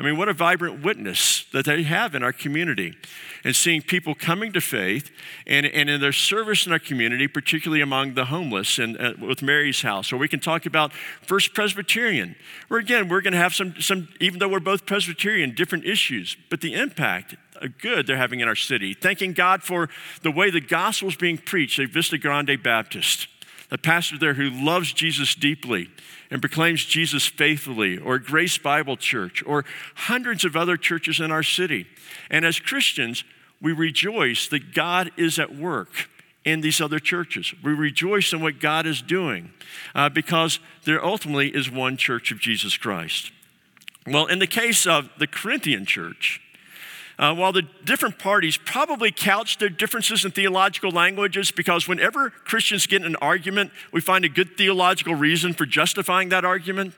I 0.00 0.02
mean, 0.02 0.16
what 0.16 0.30
a 0.30 0.32
vibrant 0.32 0.82
witness 0.82 1.44
that 1.52 1.66
they 1.66 1.82
have 1.82 2.14
in 2.14 2.22
our 2.22 2.32
community 2.32 2.96
and 3.44 3.54
seeing 3.54 3.82
people 3.82 4.14
coming 4.14 4.50
to 4.54 4.60
faith 4.62 5.10
and, 5.46 5.66
and 5.66 5.90
in 5.90 6.00
their 6.00 6.10
service 6.10 6.66
in 6.66 6.72
our 6.72 6.78
community, 6.78 7.28
particularly 7.28 7.82
among 7.82 8.14
the 8.14 8.24
homeless 8.24 8.78
and 8.78 8.98
uh, 8.98 9.12
with 9.20 9.42
Mary's 9.42 9.82
house. 9.82 10.10
Or 10.10 10.16
we 10.16 10.26
can 10.26 10.40
talk 10.40 10.64
about 10.64 10.94
First 11.20 11.52
Presbyterian, 11.52 12.34
where 12.68 12.80
again, 12.80 13.10
we're 13.10 13.20
going 13.20 13.34
to 13.34 13.38
have 13.38 13.52
some, 13.52 13.78
some, 13.78 14.08
even 14.20 14.38
though 14.38 14.48
we're 14.48 14.58
both 14.58 14.86
Presbyterian, 14.86 15.54
different 15.54 15.84
issues, 15.84 16.34
but 16.48 16.62
the 16.62 16.72
impact 16.72 17.36
good 17.68 18.06
they're 18.06 18.16
having 18.16 18.40
in 18.40 18.48
our 18.48 18.56
city. 18.56 18.94
Thanking 18.94 19.34
God 19.34 19.62
for 19.62 19.90
the 20.22 20.30
way 20.30 20.50
the 20.50 20.62
gospel 20.62 21.08
is 21.08 21.16
being 21.16 21.36
preached 21.36 21.78
at 21.78 21.90
Vista 21.90 22.16
Grande 22.16 22.62
Baptist, 22.62 23.28
a 23.70 23.78
pastor 23.78 24.18
there 24.18 24.34
who 24.34 24.50
loves 24.50 24.92
Jesus 24.92 25.34
deeply 25.34 25.88
and 26.30 26.40
proclaims 26.40 26.84
Jesus 26.84 27.26
faithfully, 27.26 27.98
or 27.98 28.18
Grace 28.18 28.58
Bible 28.58 28.96
Church, 28.96 29.42
or 29.46 29.64
hundreds 29.94 30.44
of 30.44 30.56
other 30.56 30.76
churches 30.76 31.20
in 31.20 31.30
our 31.30 31.42
city. 31.42 31.86
And 32.30 32.44
as 32.44 32.60
Christians, 32.60 33.24
we 33.60 33.72
rejoice 33.72 34.48
that 34.48 34.72
God 34.74 35.10
is 35.16 35.38
at 35.38 35.54
work 35.54 36.08
in 36.44 36.60
these 36.60 36.80
other 36.80 36.98
churches. 36.98 37.52
We 37.62 37.72
rejoice 37.72 38.32
in 38.32 38.40
what 38.40 38.60
God 38.60 38.86
is 38.86 39.02
doing 39.02 39.52
uh, 39.94 40.08
because 40.08 40.58
there 40.84 41.04
ultimately 41.04 41.48
is 41.48 41.70
one 41.70 41.96
church 41.96 42.32
of 42.32 42.38
Jesus 42.38 42.76
Christ. 42.76 43.32
Well, 44.06 44.26
in 44.26 44.38
the 44.38 44.46
case 44.46 44.86
of 44.86 45.10
the 45.18 45.26
Corinthian 45.26 45.84
church, 45.84 46.40
uh, 47.20 47.34
while 47.34 47.52
the 47.52 47.68
different 47.84 48.18
parties 48.18 48.56
probably 48.56 49.12
couch 49.12 49.58
their 49.58 49.68
differences 49.68 50.24
in 50.24 50.30
theological 50.30 50.90
languages, 50.90 51.50
because 51.50 51.86
whenever 51.86 52.30
Christians 52.30 52.86
get 52.86 53.02
in 53.02 53.06
an 53.06 53.16
argument, 53.16 53.72
we 53.92 54.00
find 54.00 54.24
a 54.24 54.28
good 54.28 54.56
theological 54.56 55.14
reason 55.14 55.52
for 55.52 55.66
justifying 55.66 56.30
that 56.30 56.46
argument. 56.46 56.94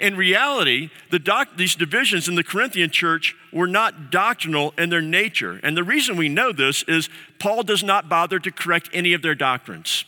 In 0.00 0.16
reality, 0.16 0.90
the 1.12 1.20
doc- 1.20 1.56
these 1.56 1.76
divisions 1.76 2.26
in 2.26 2.34
the 2.34 2.42
Corinthian 2.42 2.90
church 2.90 3.36
were 3.52 3.68
not 3.68 4.10
doctrinal 4.10 4.74
in 4.76 4.90
their 4.90 5.00
nature. 5.00 5.60
And 5.62 5.76
the 5.76 5.84
reason 5.84 6.16
we 6.16 6.28
know 6.28 6.50
this 6.50 6.82
is 6.88 7.08
Paul 7.38 7.62
does 7.62 7.84
not 7.84 8.08
bother 8.08 8.40
to 8.40 8.50
correct 8.50 8.90
any 8.92 9.12
of 9.12 9.22
their 9.22 9.36
doctrines. 9.36 10.04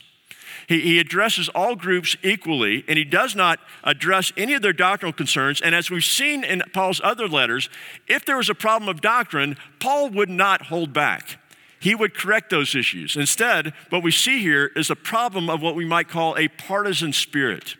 He, 0.67 0.81
he 0.81 0.99
addresses 0.99 1.49
all 1.49 1.75
groups 1.75 2.17
equally, 2.21 2.83
and 2.87 2.97
he 2.97 3.05
does 3.05 3.35
not 3.35 3.59
address 3.83 4.31
any 4.35 4.53
of 4.53 4.61
their 4.61 4.73
doctrinal 4.73 5.13
concerns. 5.13 5.61
And 5.61 5.73
as 5.73 5.89
we've 5.89 6.03
seen 6.03 6.43
in 6.43 6.61
Paul's 6.73 7.01
other 7.03 7.27
letters, 7.27 7.69
if 8.07 8.25
there 8.25 8.37
was 8.37 8.49
a 8.49 8.55
problem 8.55 8.89
of 8.89 9.01
doctrine, 9.01 9.55
Paul 9.79 10.09
would 10.11 10.29
not 10.29 10.63
hold 10.63 10.91
back. 10.93 11.39
He 11.79 11.95
would 11.95 12.13
correct 12.13 12.49
those 12.49 12.75
issues. 12.75 13.15
Instead, 13.15 13.73
what 13.89 14.03
we 14.03 14.11
see 14.11 14.39
here 14.39 14.71
is 14.75 14.89
a 14.89 14.95
problem 14.95 15.49
of 15.49 15.61
what 15.61 15.75
we 15.75 15.85
might 15.85 16.09
call 16.09 16.35
a 16.37 16.47
partisan 16.47 17.13
spirit. 17.13 17.75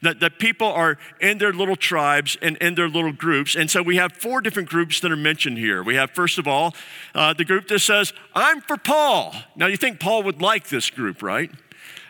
That, 0.00 0.20
that 0.20 0.38
people 0.38 0.68
are 0.68 0.96
in 1.20 1.38
their 1.38 1.52
little 1.52 1.76
tribes 1.76 2.36
and 2.40 2.56
in 2.56 2.74
their 2.74 2.88
little 2.88 3.12
groups. 3.12 3.54
And 3.54 3.70
so 3.70 3.82
we 3.82 3.96
have 3.96 4.12
four 4.12 4.40
different 4.40 4.68
groups 4.68 5.00
that 5.00 5.12
are 5.12 5.16
mentioned 5.16 5.58
here. 5.58 5.82
We 5.82 5.96
have, 5.96 6.10
first 6.12 6.38
of 6.38 6.48
all, 6.48 6.74
uh, 7.14 7.34
the 7.34 7.44
group 7.44 7.68
that 7.68 7.80
says, 7.80 8.12
I'm 8.34 8.62
for 8.62 8.78
Paul. 8.78 9.34
Now, 9.54 9.66
you 9.66 9.76
think 9.76 10.00
Paul 10.00 10.22
would 10.22 10.40
like 10.40 10.70
this 10.70 10.88
group, 10.88 11.22
right? 11.22 11.50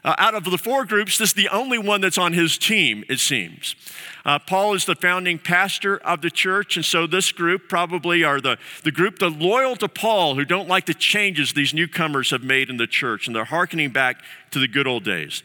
Uh, 0.04 0.14
out 0.18 0.34
of 0.34 0.42
the 0.42 0.58
four 0.58 0.84
groups, 0.84 1.16
this 1.16 1.30
is 1.30 1.34
the 1.34 1.48
only 1.48 1.78
one 1.78 2.00
that's 2.00 2.18
on 2.18 2.32
his 2.32 2.58
team, 2.58 3.04
it 3.08 3.20
seems. 3.20 3.76
Uh, 4.24 4.38
Paul 4.38 4.74
is 4.74 4.84
the 4.84 4.96
founding 4.96 5.38
pastor 5.38 5.98
of 5.98 6.22
the 6.22 6.30
church, 6.30 6.76
and 6.76 6.84
so 6.84 7.06
this 7.06 7.30
group 7.30 7.68
probably 7.68 8.24
are 8.24 8.40
the, 8.40 8.58
the 8.82 8.90
group 8.90 9.20
the 9.20 9.30
loyal 9.30 9.76
to 9.76 9.88
Paul 9.88 10.34
who 10.34 10.44
don't 10.44 10.68
like 10.68 10.86
the 10.86 10.94
changes 10.94 11.52
these 11.52 11.72
newcomers 11.72 12.30
have 12.30 12.42
made 12.42 12.68
in 12.68 12.78
the 12.78 12.86
church, 12.88 13.28
and 13.28 13.36
they're 13.36 13.44
hearkening 13.44 13.90
back 13.90 14.22
to 14.50 14.58
the 14.58 14.66
good 14.66 14.88
old 14.88 15.04
days. 15.04 15.44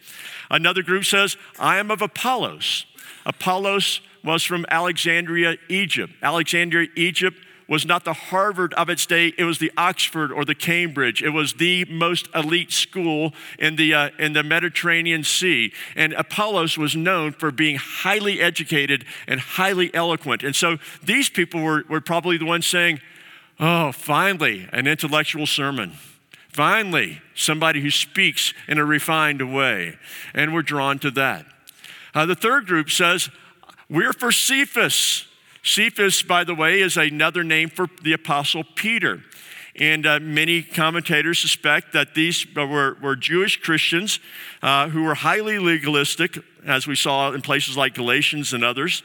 Another 0.50 0.82
group 0.82 1.06
says, 1.06 1.38
I 1.60 1.78
am 1.78 1.92
of 1.92 2.02
Apollos. 2.02 2.86
Apollos 3.28 4.02
was 4.24 4.44
from 4.44 4.66
Alexandria, 4.70 5.58
Egypt. 5.70 6.14
Alexandria, 6.24 6.88
Egypt 6.96 7.38
was 7.68 7.86
not 7.86 8.06
the 8.06 8.14
Harvard 8.14 8.74
of 8.76 8.90
its 8.90 9.06
day, 9.06 9.34
it 9.38 9.44
was 9.44 9.60
the 9.60 9.72
Oxford 9.78 10.32
or 10.32 10.46
the 10.46 10.56
Cambridge. 10.56 11.22
It 11.22 11.30
was 11.30 11.54
the 11.54 11.86
most 11.86 12.28
elite 12.34 12.72
school 12.72 13.34
in 13.60 13.76
the, 13.76 13.94
uh, 13.94 14.10
in 14.18 14.34
the 14.34 14.44
Mediterranean 14.44 15.24
Sea. 15.24 15.74
And 15.96 16.14
Apollos 16.14 16.78
was 16.78 16.96
known 16.96 17.34
for 17.34 17.52
being 17.52 17.78
highly 17.78 18.40
educated 18.40 19.06
and 19.28 19.40
highly 19.40 19.94
eloquent. 19.94 20.44
And 20.44 20.56
so 20.56 20.78
these 21.04 21.30
people 21.30 21.62
were, 21.62 21.84
were 21.90 22.02
probably 22.02 22.38
the 22.38 22.46
ones 22.46 22.66
saying, 22.66 23.02
Oh, 23.60 23.92
finally, 23.92 24.70
an 24.72 24.86
intellectual 24.86 25.48
sermon. 25.48 25.94
Finally, 26.48 27.22
somebody 27.36 27.82
who 27.82 27.92
speaks 27.92 28.54
in 28.68 28.78
a 28.78 28.86
refined 28.86 29.54
way. 29.54 29.98
And 30.34 30.54
we're 30.54 30.62
drawn 30.62 31.00
to 31.00 31.12
that. 31.12 31.46
Uh, 32.14 32.26
the 32.26 32.36
third 32.36 32.66
group 32.66 32.90
says, 32.90 33.30
We're 33.90 34.14
for 34.14 34.32
Cephas. 34.32 35.27
Cephas, 35.68 36.24
by 36.24 36.46
the 36.46 36.56
way, 36.56 36.80
is 36.80 36.96
another 36.96 37.44
name 37.44 37.70
for 37.70 37.88
the 38.02 38.14
Apostle 38.14 38.64
Peter. 38.64 39.24
And 39.76 40.08
uh, 40.08 40.20
many 40.22 40.64
commentators 40.64 41.40
suspect 41.40 41.92
that 41.92 42.16
these 42.16 42.48
were, 42.56 42.98
were 43.02 43.16
Jewish 43.16 43.62
Christians 43.62 44.20
uh, 44.64 44.88
who 44.90 45.04
were 45.04 45.14
highly 45.14 45.60
legalistic, 45.60 46.40
as 46.66 46.88
we 46.88 46.96
saw 46.96 47.32
in 47.34 47.42
places 47.42 47.76
like 47.76 47.94
Galatians 47.94 48.54
and 48.54 48.64
others. 48.64 49.04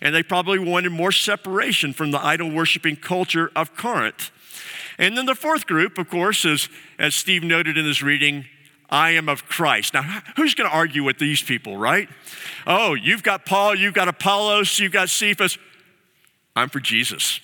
And 0.00 0.14
they 0.14 0.22
probably 0.22 0.58
wanted 0.58 0.90
more 0.90 1.12
separation 1.12 1.92
from 1.92 2.12
the 2.12 2.24
idol 2.24 2.50
worshiping 2.50 2.96
culture 2.96 3.50
of 3.56 3.76
Corinth. 3.76 4.30
And 4.98 5.18
then 5.18 5.26
the 5.26 5.34
fourth 5.34 5.66
group, 5.66 5.98
of 5.98 6.08
course, 6.08 6.44
is, 6.44 6.68
as 6.96 7.16
Steve 7.16 7.42
noted 7.42 7.76
in 7.76 7.84
his 7.84 8.02
reading, 8.02 8.46
I 8.88 9.10
am 9.10 9.28
of 9.28 9.46
Christ. 9.46 9.94
Now, 9.94 10.22
who's 10.36 10.54
going 10.54 10.70
to 10.70 10.76
argue 10.76 11.02
with 11.02 11.18
these 11.18 11.42
people, 11.42 11.76
right? 11.76 12.08
Oh, 12.66 12.94
you've 12.94 13.24
got 13.24 13.44
Paul, 13.44 13.74
you've 13.74 13.94
got 13.94 14.06
Apollos, 14.06 14.78
you've 14.78 14.92
got 14.92 15.08
Cephas. 15.10 15.58
I'm 16.56 16.68
for 16.68 16.80
Jesus. 16.80 17.40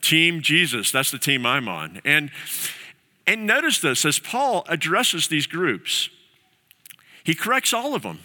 Team 0.00 0.40
Jesus, 0.40 0.92
that's 0.92 1.10
the 1.10 1.18
team 1.18 1.44
I'm 1.44 1.68
on. 1.68 2.00
And, 2.04 2.30
and 3.26 3.46
notice 3.46 3.80
this 3.80 4.04
as 4.04 4.18
Paul 4.18 4.64
addresses 4.68 5.28
these 5.28 5.46
groups, 5.46 6.10
he 7.24 7.34
corrects 7.34 7.72
all 7.72 7.94
of 7.94 8.02
them. 8.02 8.20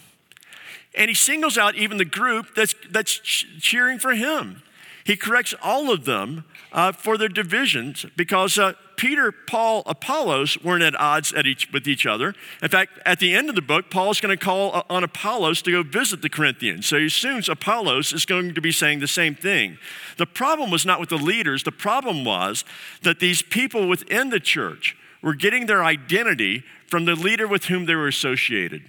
And 0.94 1.10
he 1.10 1.16
singles 1.16 1.58
out 1.58 1.76
even 1.76 1.98
the 1.98 2.06
group 2.06 2.54
that's, 2.56 2.76
that's 2.90 3.18
cheering 3.18 3.98
for 3.98 4.14
him. 4.14 4.62
He 5.04 5.16
corrects 5.16 5.56
all 5.62 5.92
of 5.92 6.06
them 6.06 6.44
uh, 6.72 6.92
for 6.92 7.18
their 7.18 7.30
divisions 7.30 8.06
because 8.16 8.60
uh, 8.60 8.74
Peter, 9.02 9.32
Paul, 9.32 9.82
Apollos 9.88 10.62
weren't 10.64 10.84
at 10.84 10.94
odds 11.00 11.34
at 11.34 11.48
each, 11.48 11.68
with 11.74 11.88
each 11.88 12.06
other. 12.06 12.36
In 12.62 12.70
fact, 12.70 13.00
at 13.04 13.18
the 13.18 13.34
end 13.34 13.50
of 13.50 13.56
the 13.56 13.62
book, 13.64 13.90
Paul 13.90 14.12
is 14.12 14.22
going 14.22 14.38
to 14.38 14.46
call 14.46 14.76
uh, 14.76 14.84
on 14.92 15.04
Apollos 15.04 15.64
to 15.64 15.72
go 15.72 15.82
visit 15.82 16.22
the 16.22 16.30
Corinthians. 16.30 16.86
So 16.86 17.00
he 17.00 17.08
assumes 17.08 17.50
Apollos 17.50 18.14
is 18.14 18.28
going 18.28 18.54
to 18.54 18.62
be 18.62 18.72
saying 18.72 19.00
the 19.00 19.08
same 19.08 19.34
thing. 19.34 19.80
The 20.20 20.28
problem 20.28 20.70
was 20.70 20.86
not 20.86 21.00
with 21.00 21.10
the 21.10 21.18
leaders, 21.18 21.64
the 21.64 21.72
problem 21.72 22.24
was 22.24 22.64
that 23.02 23.20
these 23.20 23.42
people 23.42 23.90
within 23.90 24.30
the 24.30 24.40
church 24.40 24.96
were 25.24 25.34
getting 25.34 25.66
their 25.66 25.84
identity 25.84 26.64
from 26.86 27.06
the 27.06 27.16
leader 27.16 27.48
with 27.48 27.66
whom 27.66 27.88
they 27.88 27.96
were 27.96 28.08
associated. 28.08 28.84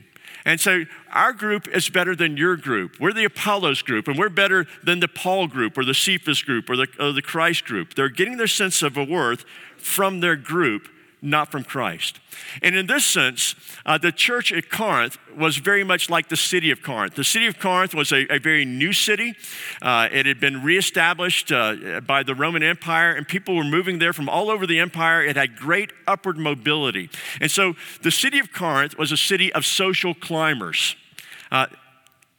And 0.44 0.60
so 0.60 0.84
our 1.12 1.32
group 1.32 1.68
is 1.68 1.88
better 1.88 2.16
than 2.16 2.36
your 2.36 2.56
group. 2.56 2.98
We're 2.98 3.12
the 3.12 3.24
Apollos 3.24 3.80
group, 3.82 4.08
and 4.08 4.18
we're 4.18 4.28
better 4.28 4.66
than 4.82 5.00
the 5.00 5.08
Paul 5.08 5.46
group 5.46 5.78
or 5.78 5.84
the 5.84 5.94
Cephas 5.94 6.42
group 6.42 6.68
or 6.68 6.76
the, 6.76 6.88
or 6.98 7.12
the 7.12 7.22
Christ 7.22 7.64
group. 7.64 7.94
They're 7.94 8.08
getting 8.08 8.36
their 8.36 8.48
sense 8.48 8.82
of 8.82 8.96
a 8.96 9.04
worth 9.04 9.44
from 9.82 10.20
their 10.20 10.36
group 10.36 10.88
not 11.22 11.52
from 11.52 11.62
Christ. 11.62 12.18
And 12.62 12.74
in 12.74 12.88
this 12.88 13.06
sense, 13.06 13.54
uh, 13.86 13.96
the 13.96 14.10
church 14.10 14.52
at 14.52 14.68
Corinth 14.68 15.16
was 15.36 15.56
very 15.56 15.84
much 15.84 16.10
like 16.10 16.28
the 16.28 16.36
city 16.36 16.72
of 16.72 16.82
Corinth. 16.82 17.14
The 17.14 17.22
city 17.22 17.46
of 17.46 17.60
Corinth 17.60 17.94
was 17.94 18.12
a, 18.12 18.26
a 18.28 18.40
very 18.40 18.64
new 18.64 18.92
city. 18.92 19.34
Uh, 19.80 20.08
it 20.10 20.26
had 20.26 20.40
been 20.40 20.64
reestablished 20.64 21.52
uh, 21.52 22.00
by 22.00 22.24
the 22.24 22.34
Roman 22.34 22.64
Empire, 22.64 23.12
and 23.12 23.26
people 23.26 23.54
were 23.54 23.64
moving 23.64 24.00
there 24.00 24.12
from 24.12 24.28
all 24.28 24.50
over 24.50 24.66
the 24.66 24.80
empire. 24.80 25.24
It 25.24 25.36
had 25.36 25.56
great 25.56 25.92
upward 26.08 26.38
mobility. 26.38 27.08
And 27.40 27.50
so 27.50 27.74
the 28.02 28.10
city 28.10 28.40
of 28.40 28.52
Corinth 28.52 28.98
was 28.98 29.12
a 29.12 29.16
city 29.16 29.52
of 29.52 29.64
social 29.64 30.14
climbers. 30.14 30.96
Uh, 31.52 31.66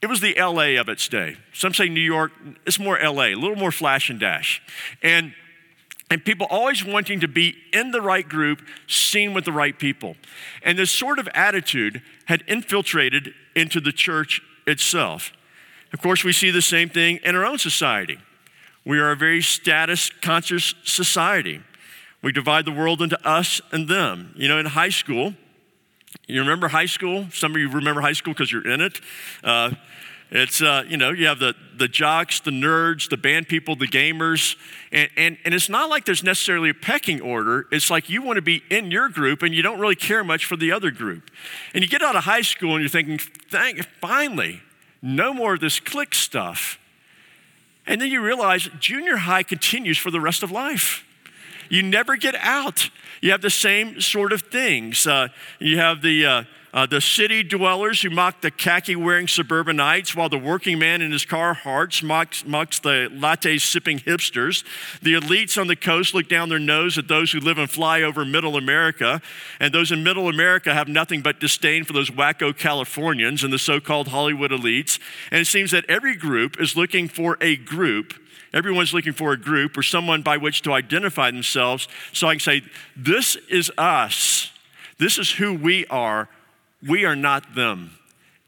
it 0.02 0.08
was 0.08 0.20
the 0.20 0.34
LA 0.38 0.78
of 0.78 0.90
its 0.90 1.08
day. 1.08 1.38
Some 1.54 1.72
say 1.72 1.88
New 1.88 2.00
York, 2.00 2.32
it's 2.66 2.78
more 2.78 2.98
LA, 3.02 3.28
a 3.28 3.34
little 3.34 3.56
more 3.56 3.72
flash 3.72 4.10
and 4.10 4.20
dash. 4.20 4.60
And 5.02 5.32
and 6.10 6.24
people 6.24 6.46
always 6.50 6.84
wanting 6.84 7.20
to 7.20 7.28
be 7.28 7.56
in 7.72 7.90
the 7.90 8.00
right 8.00 8.28
group, 8.28 8.62
seen 8.86 9.34
with 9.34 9.44
the 9.44 9.52
right 9.52 9.78
people. 9.78 10.16
And 10.62 10.78
this 10.78 10.90
sort 10.90 11.18
of 11.18 11.28
attitude 11.34 12.02
had 12.26 12.44
infiltrated 12.46 13.32
into 13.56 13.80
the 13.80 13.92
church 13.92 14.42
itself. 14.66 15.32
Of 15.92 16.00
course, 16.00 16.24
we 16.24 16.32
see 16.32 16.50
the 16.50 16.62
same 16.62 16.88
thing 16.88 17.20
in 17.24 17.34
our 17.36 17.44
own 17.44 17.58
society. 17.58 18.18
We 18.84 18.98
are 18.98 19.12
a 19.12 19.16
very 19.16 19.40
status 19.40 20.10
conscious 20.20 20.74
society. 20.84 21.62
We 22.22 22.32
divide 22.32 22.64
the 22.64 22.72
world 22.72 23.00
into 23.00 23.18
us 23.26 23.60
and 23.72 23.88
them. 23.88 24.34
You 24.36 24.48
know, 24.48 24.58
in 24.58 24.66
high 24.66 24.90
school, 24.90 25.34
you 26.26 26.40
remember 26.40 26.68
high 26.68 26.86
school? 26.86 27.26
Some 27.32 27.52
of 27.54 27.60
you 27.60 27.70
remember 27.70 28.00
high 28.00 28.12
school 28.12 28.32
because 28.32 28.50
you're 28.50 28.66
in 28.66 28.80
it. 28.80 29.00
Uh, 29.42 29.72
it's, 30.34 30.60
uh, 30.60 30.82
you 30.88 30.96
know, 30.96 31.10
you 31.10 31.28
have 31.28 31.38
the, 31.38 31.54
the 31.76 31.86
jocks, 31.86 32.40
the 32.40 32.50
nerds, 32.50 33.08
the 33.08 33.16
band 33.16 33.46
people, 33.46 33.76
the 33.76 33.86
gamers. 33.86 34.56
And, 34.90 35.08
and, 35.16 35.38
and 35.44 35.54
it's 35.54 35.68
not 35.68 35.88
like 35.88 36.06
there's 36.06 36.24
necessarily 36.24 36.70
a 36.70 36.74
pecking 36.74 37.20
order. 37.20 37.68
It's 37.70 37.88
like 37.88 38.10
you 38.10 38.20
want 38.20 38.38
to 38.38 38.42
be 38.42 38.64
in 38.68 38.90
your 38.90 39.08
group 39.08 39.42
and 39.42 39.54
you 39.54 39.62
don't 39.62 39.78
really 39.78 39.94
care 39.94 40.24
much 40.24 40.44
for 40.44 40.56
the 40.56 40.72
other 40.72 40.90
group. 40.90 41.30
And 41.72 41.84
you 41.84 41.88
get 41.88 42.02
out 42.02 42.16
of 42.16 42.24
high 42.24 42.40
school 42.40 42.72
and 42.72 42.80
you're 42.80 42.88
thinking, 42.88 43.18
Thank, 43.18 43.84
finally, 44.00 44.60
no 45.00 45.32
more 45.32 45.54
of 45.54 45.60
this 45.60 45.78
clique 45.78 46.16
stuff. 46.16 46.80
And 47.86 48.00
then 48.00 48.10
you 48.10 48.20
realize 48.20 48.68
junior 48.80 49.18
high 49.18 49.44
continues 49.44 49.98
for 49.98 50.10
the 50.10 50.20
rest 50.20 50.42
of 50.42 50.50
life. 50.50 51.04
You 51.68 51.82
never 51.82 52.16
get 52.16 52.34
out. 52.36 52.90
You 53.20 53.30
have 53.30 53.40
the 53.40 53.50
same 53.50 54.00
sort 54.00 54.32
of 54.32 54.42
things. 54.42 55.06
Uh, 55.06 55.28
you 55.60 55.78
have 55.78 56.02
the 56.02 56.26
uh, 56.26 56.44
uh, 56.74 56.84
the 56.86 57.00
city 57.00 57.44
dwellers 57.44 58.02
who 58.02 58.10
mock 58.10 58.40
the 58.40 58.50
khaki 58.50 58.96
wearing 58.96 59.28
suburbanites, 59.28 60.16
while 60.16 60.28
the 60.28 60.36
working 60.36 60.76
man 60.76 61.00
in 61.00 61.12
his 61.12 61.24
Carhartts 61.24 62.02
mocks, 62.02 62.44
mocks 62.44 62.80
the 62.80 63.08
latte 63.12 63.58
sipping 63.58 64.00
hipsters. 64.00 64.64
The 65.00 65.14
elites 65.14 65.56
on 65.56 65.68
the 65.68 65.76
coast 65.76 66.14
look 66.14 66.28
down 66.28 66.48
their 66.48 66.58
nose 66.58 66.98
at 66.98 67.06
those 67.06 67.30
who 67.30 67.38
live 67.38 67.58
in 67.58 67.66
flyover 67.68 68.28
middle 68.28 68.56
America, 68.56 69.22
and 69.60 69.72
those 69.72 69.92
in 69.92 70.02
middle 70.02 70.28
America 70.28 70.74
have 70.74 70.88
nothing 70.88 71.22
but 71.22 71.38
disdain 71.38 71.84
for 71.84 71.92
those 71.92 72.10
wacko 72.10 72.54
Californians 72.54 73.44
and 73.44 73.52
the 73.52 73.58
so 73.58 73.78
called 73.78 74.08
Hollywood 74.08 74.50
elites. 74.50 74.98
And 75.30 75.40
it 75.40 75.46
seems 75.46 75.70
that 75.70 75.84
every 75.88 76.16
group 76.16 76.60
is 76.60 76.76
looking 76.76 77.06
for 77.08 77.38
a 77.40 77.56
group 77.56 78.14
Everyone's 78.52 78.94
looking 78.94 79.12
for 79.12 79.32
a 79.32 79.36
group 79.36 79.76
or 79.76 79.82
someone 79.82 80.22
by 80.22 80.36
which 80.36 80.62
to 80.62 80.72
identify 80.72 81.32
themselves 81.32 81.88
so 82.12 82.28
I 82.28 82.34
can 82.34 82.40
say, 82.40 82.62
This 82.96 83.34
is 83.50 83.70
us. 83.76 84.52
This 84.98 85.18
is 85.18 85.32
who 85.32 85.54
we 85.54 85.86
are. 85.86 86.28
We 86.86 87.04
are 87.04 87.16
not 87.16 87.54
them. 87.54 87.92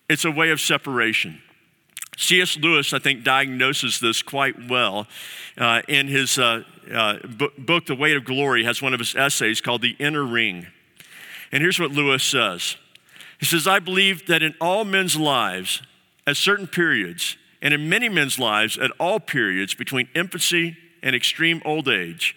It's 0.09 0.25
a 0.25 0.31
way 0.31 0.51
of 0.51 0.61
separation. 0.61 1.41
C.S. 2.17 2.57
Lewis, 2.57 2.93
I 2.93 2.99
think, 2.99 3.25
diagnoses 3.25 4.01
this 4.01 4.23
quite 4.23 4.69
well 4.69 5.07
uh, 5.59 5.83
in 5.87 6.09
his 6.09 6.39
uh, 6.39 6.63
uh, 6.93 7.19
book, 7.59 7.87
The 7.87 7.95
Weight 7.95 8.17
of 8.17 8.25
Glory, 8.25 8.65
has 8.65 8.81
one 8.81 8.95
of 8.95 9.01
his 9.01 9.15
essays 9.15 9.61
called 9.61 9.83
The 9.83 9.97
Inner 9.99 10.25
Ring. 10.25 10.67
And 11.53 11.63
here's 11.63 11.79
what 11.79 11.91
Lewis 11.91 12.23
says 12.25 12.77
He 13.39 13.47
says, 13.47 13.67
I 13.67 13.79
believe 13.79 14.27
that 14.27 14.43
in 14.43 14.55
all 14.61 14.85
men's 14.85 15.17
lives, 15.17 15.83
at 16.27 16.37
certain 16.37 16.67
periods, 16.67 17.37
and 17.61 17.75
in 17.75 17.89
many 17.89 18.09
men's 18.09 18.39
lives, 18.39 18.79
at 18.79 18.91
all 18.99 19.21
periods 19.21 19.75
between 19.75 20.09
infancy 20.15 20.77
and 21.03 21.15
extreme 21.15 21.61
old 21.65 21.89
age, 21.89 22.35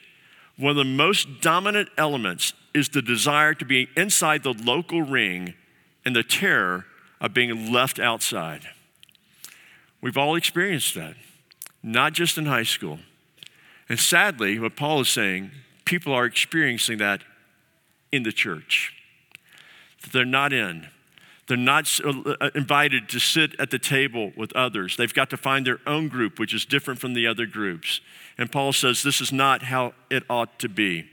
one 0.57 0.71
of 0.71 0.77
the 0.77 0.83
most 0.83 1.41
dominant 1.41 1.89
elements 1.97 2.53
is 2.73 2.89
the 2.89 3.01
desire 3.01 3.53
to 3.53 3.65
be 3.65 3.87
inside 3.95 4.43
the 4.43 4.53
local 4.53 5.01
ring 5.01 5.53
and 6.09 6.15
the 6.15 6.23
terror 6.23 6.87
of 7.21 7.35
being 7.35 7.71
left 7.71 7.99
outside. 7.99 8.67
We've 10.01 10.17
all 10.17 10.33
experienced 10.33 10.95
that, 10.95 11.13
not 11.83 12.13
just 12.13 12.35
in 12.35 12.47
high 12.47 12.63
school. 12.63 12.97
And 13.87 13.99
sadly, 13.99 14.57
what 14.57 14.75
Paul 14.75 15.01
is 15.01 15.09
saying, 15.09 15.51
people 15.85 16.11
are 16.11 16.25
experiencing 16.25 16.97
that 16.97 17.21
in 18.11 18.23
the 18.23 18.31
church. 18.31 18.91
That 20.01 20.11
they're 20.11 20.25
not 20.25 20.51
in. 20.51 20.87
They're 21.47 21.57
not 21.57 21.87
uh, 22.03 22.33
uh, 22.41 22.49
invited 22.55 23.07
to 23.09 23.19
sit 23.19 23.59
at 23.59 23.69
the 23.69 23.77
table 23.77 24.31
with 24.35 24.51
others. 24.55 24.97
They've 24.97 25.13
got 25.13 25.29
to 25.29 25.37
find 25.37 25.63
their 25.63 25.79
own 25.85 26.07
group, 26.07 26.39
which 26.39 26.55
is 26.55 26.65
different 26.65 26.99
from 26.99 27.13
the 27.13 27.27
other 27.27 27.45
groups. 27.45 28.01
And 28.35 28.51
Paul 28.51 28.73
says 28.73 29.03
this 29.03 29.21
is 29.21 29.31
not 29.31 29.61
how 29.61 29.93
it 30.09 30.23
ought 30.27 30.57
to 30.57 30.69
be. 30.69 31.05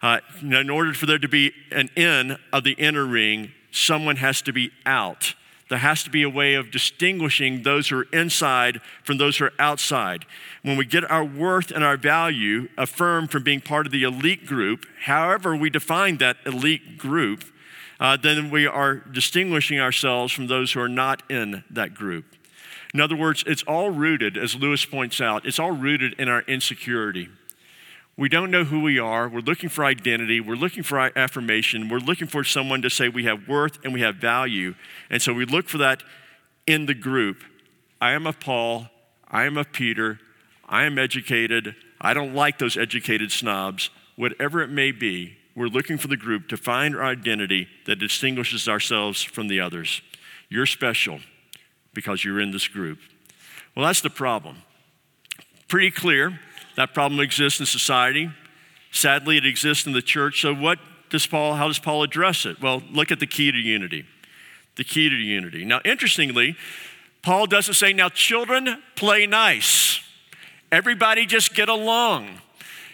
Uh, 0.00 0.20
in 0.40 0.70
order 0.70 0.94
for 0.94 1.06
there 1.06 1.18
to 1.18 1.28
be 1.28 1.52
an 1.72 1.90
in 1.96 2.38
of 2.52 2.62
the 2.62 2.74
inner 2.74 3.04
ring, 3.04 3.50
someone 3.70 4.16
has 4.16 4.42
to 4.42 4.52
be 4.52 4.70
out. 4.84 5.34
There 5.68 5.78
has 5.78 6.02
to 6.02 6.10
be 6.10 6.24
a 6.24 6.28
way 6.28 6.54
of 6.54 6.72
distinguishing 6.72 7.62
those 7.62 7.88
who 7.88 7.98
are 7.98 8.06
inside 8.12 8.80
from 9.04 9.18
those 9.18 9.38
who 9.38 9.44
are 9.44 9.52
outside. 9.58 10.26
When 10.62 10.76
we 10.76 10.84
get 10.84 11.08
our 11.08 11.24
worth 11.24 11.70
and 11.70 11.84
our 11.84 11.96
value 11.96 12.68
affirmed 12.76 13.30
from 13.30 13.44
being 13.44 13.60
part 13.60 13.86
of 13.86 13.92
the 13.92 14.02
elite 14.02 14.46
group, 14.46 14.84
however 15.04 15.54
we 15.54 15.70
define 15.70 16.18
that 16.18 16.38
elite 16.44 16.98
group, 16.98 17.44
uh, 18.00 18.16
then 18.16 18.50
we 18.50 18.66
are 18.66 18.96
distinguishing 18.96 19.78
ourselves 19.78 20.32
from 20.32 20.48
those 20.48 20.72
who 20.72 20.80
are 20.80 20.88
not 20.88 21.22
in 21.30 21.62
that 21.70 21.94
group. 21.94 22.24
In 22.92 23.00
other 23.00 23.14
words, 23.14 23.44
it's 23.46 23.62
all 23.62 23.90
rooted, 23.90 24.36
as 24.36 24.56
Lewis 24.56 24.84
points 24.84 25.20
out, 25.20 25.46
it's 25.46 25.60
all 25.60 25.70
rooted 25.70 26.14
in 26.14 26.28
our 26.28 26.42
insecurity. 26.42 27.28
We 28.20 28.28
don't 28.28 28.50
know 28.50 28.64
who 28.64 28.80
we 28.80 28.98
are. 28.98 29.30
We're 29.30 29.40
looking 29.40 29.70
for 29.70 29.82
identity. 29.82 30.40
We're 30.40 30.54
looking 30.54 30.82
for 30.82 31.10
affirmation. 31.16 31.88
We're 31.88 32.00
looking 32.00 32.26
for 32.26 32.44
someone 32.44 32.82
to 32.82 32.90
say 32.90 33.08
we 33.08 33.24
have 33.24 33.48
worth 33.48 33.82
and 33.82 33.94
we 33.94 34.02
have 34.02 34.16
value. 34.16 34.74
And 35.08 35.22
so 35.22 35.32
we 35.32 35.46
look 35.46 35.70
for 35.70 35.78
that 35.78 36.02
in 36.66 36.84
the 36.84 36.92
group. 36.92 37.42
I 37.98 38.12
am 38.12 38.26
of 38.26 38.38
Paul. 38.38 38.88
I 39.26 39.44
am 39.44 39.56
of 39.56 39.72
Peter. 39.72 40.20
I 40.68 40.84
am 40.84 40.98
educated. 40.98 41.74
I 41.98 42.12
don't 42.12 42.34
like 42.34 42.58
those 42.58 42.76
educated 42.76 43.32
snobs. 43.32 43.88
Whatever 44.16 44.60
it 44.60 44.68
may 44.68 44.92
be, 44.92 45.38
we're 45.56 45.68
looking 45.68 45.96
for 45.96 46.08
the 46.08 46.16
group 46.18 46.46
to 46.48 46.58
find 46.58 46.94
our 46.94 47.04
identity 47.04 47.68
that 47.86 47.96
distinguishes 47.96 48.68
ourselves 48.68 49.22
from 49.22 49.48
the 49.48 49.60
others. 49.60 50.02
You're 50.50 50.66
special 50.66 51.20
because 51.94 52.22
you're 52.22 52.38
in 52.38 52.50
this 52.50 52.68
group. 52.68 52.98
Well, 53.74 53.86
that's 53.86 54.02
the 54.02 54.10
problem. 54.10 54.58
Pretty 55.68 55.90
clear 55.90 56.38
that 56.76 56.94
problem 56.94 57.20
exists 57.20 57.60
in 57.60 57.66
society. 57.66 58.30
Sadly, 58.92 59.36
it 59.36 59.46
exists 59.46 59.86
in 59.86 59.92
the 59.92 60.02
church. 60.02 60.40
So, 60.40 60.54
what 60.54 60.78
does 61.10 61.26
Paul, 61.26 61.54
how 61.54 61.68
does 61.68 61.78
Paul 61.78 62.02
address 62.02 62.46
it? 62.46 62.60
Well, 62.60 62.82
look 62.90 63.10
at 63.10 63.20
the 63.20 63.26
key 63.26 63.52
to 63.52 63.58
unity. 63.58 64.04
The 64.76 64.84
key 64.84 65.08
to 65.08 65.14
unity. 65.14 65.64
Now, 65.64 65.80
interestingly, 65.84 66.56
Paul 67.22 67.46
doesn't 67.46 67.74
say, 67.74 67.92
now, 67.92 68.08
children, 68.08 68.82
play 68.96 69.26
nice. 69.26 70.00
Everybody 70.72 71.26
just 71.26 71.54
get 71.54 71.68
along. 71.68 72.40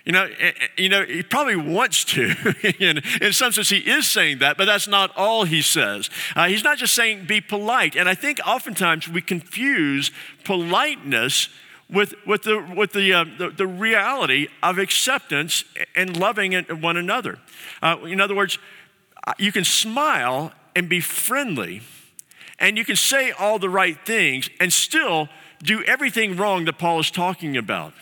You 0.05 0.13
know, 0.13 0.25
eh, 0.25 0.53
eh, 0.61 0.67
you 0.79 0.89
know, 0.89 1.05
he 1.05 1.23
probably 1.23 1.57
wants 1.57 2.05
to. 2.05 2.33
in, 2.81 3.03
in 3.21 3.33
some 3.33 3.53
sense, 3.53 3.69
he 3.69 3.79
is 3.79 4.09
saying 4.09 4.39
that, 4.39 4.57
but 4.57 4.65
that's 4.65 4.89
not 4.89 5.13
all 5.17 5.45
he 5.45 5.61
says. 5.63 6.09
Uh, 6.35 6.47
he's 6.47 6.65
not 6.65 6.79
just 6.79 6.95
saying 6.95 7.27
be 7.27 7.41
polite. 7.41 7.97
And 7.97 8.09
I 8.09 8.15
think 8.15 8.41
oftentimes 8.47 9.09
we 9.09 9.21
confuse 9.21 10.11
politeness 10.45 11.49
with, 11.89 12.15
with, 12.27 12.43
the, 12.43 12.61
with 12.75 12.93
the, 12.93 13.13
uh, 13.13 13.25
the, 13.39 13.51
the, 13.51 13.67
reality 13.67 14.49
of 14.63 14.79
acceptance 14.79 15.65
and 15.95 16.17
loving 16.17 16.55
one 16.81 16.97
another. 16.97 17.39
Uh, 17.81 17.97
in 18.05 18.21
other 18.21 18.35
words, 18.35 18.59
uh, 19.27 19.33
you 19.39 19.53
can 19.53 19.65
smile 19.65 20.53
and 20.75 20.89
be 20.89 21.01
friendly, 21.01 21.83
and 22.59 22.77
you 22.77 22.85
can 22.85 22.97
say 22.97 23.31
all 23.31 23.59
the 23.59 23.69
right 23.69 23.99
things 24.05 24.51
and 24.61 24.73
still 24.73 25.29
do 25.63 25.83
everything 25.85 26.37
wrong 26.37 26.65
that 26.65 26.79
Paul 26.79 27.01
is 27.01 27.11
talking 27.11 27.57
about. 27.57 27.93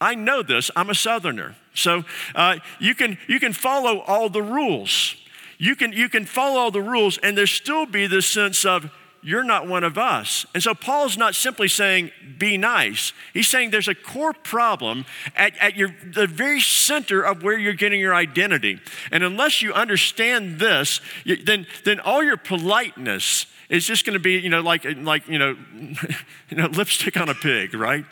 I 0.00 0.14
know 0.14 0.42
this, 0.42 0.70
I'm 0.76 0.90
a 0.90 0.94
Southerner. 0.94 1.56
So 1.74 2.04
uh, 2.34 2.56
you, 2.78 2.94
can, 2.94 3.18
you 3.26 3.40
can 3.40 3.52
follow 3.52 4.00
all 4.00 4.28
the 4.28 4.42
rules. 4.42 5.16
You 5.58 5.76
can, 5.76 5.92
you 5.92 6.08
can 6.08 6.24
follow 6.24 6.58
all 6.58 6.70
the 6.70 6.82
rules, 6.82 7.18
and 7.18 7.36
there 7.36 7.46
still 7.46 7.86
be 7.86 8.06
this 8.06 8.26
sense 8.26 8.64
of, 8.64 8.90
you're 9.22 9.44
not 9.44 9.66
one 9.66 9.84
of 9.84 9.98
us. 9.98 10.46
And 10.54 10.62
so 10.62 10.74
Paul's 10.74 11.16
not 11.16 11.34
simply 11.34 11.68
saying, 11.68 12.10
be 12.38 12.56
nice. 12.56 13.12
He's 13.34 13.48
saying 13.48 13.70
there's 13.70 13.88
a 13.88 13.94
core 13.94 14.32
problem 14.32 15.04
at, 15.36 15.56
at 15.58 15.76
your, 15.76 15.94
the 16.04 16.26
very 16.26 16.60
center 16.60 17.22
of 17.22 17.42
where 17.42 17.58
you're 17.58 17.74
getting 17.74 18.00
your 18.00 18.14
identity. 18.14 18.80
And 19.10 19.22
unless 19.22 19.60
you 19.60 19.72
understand 19.72 20.58
this, 20.58 21.00
then, 21.44 21.66
then 21.84 22.00
all 22.00 22.22
your 22.22 22.38
politeness 22.38 23.46
is 23.68 23.86
just 23.86 24.04
going 24.04 24.14
to 24.14 24.20
be, 24.20 24.32
you 24.32 24.48
know, 24.48 24.60
like, 24.60 24.84
like 24.98 25.28
you, 25.28 25.38
know, 25.38 25.56
you 26.50 26.56
know, 26.56 26.66
lipstick 26.66 27.16
on 27.16 27.28
a 27.28 27.34
pig, 27.34 27.74
right? 27.74 28.04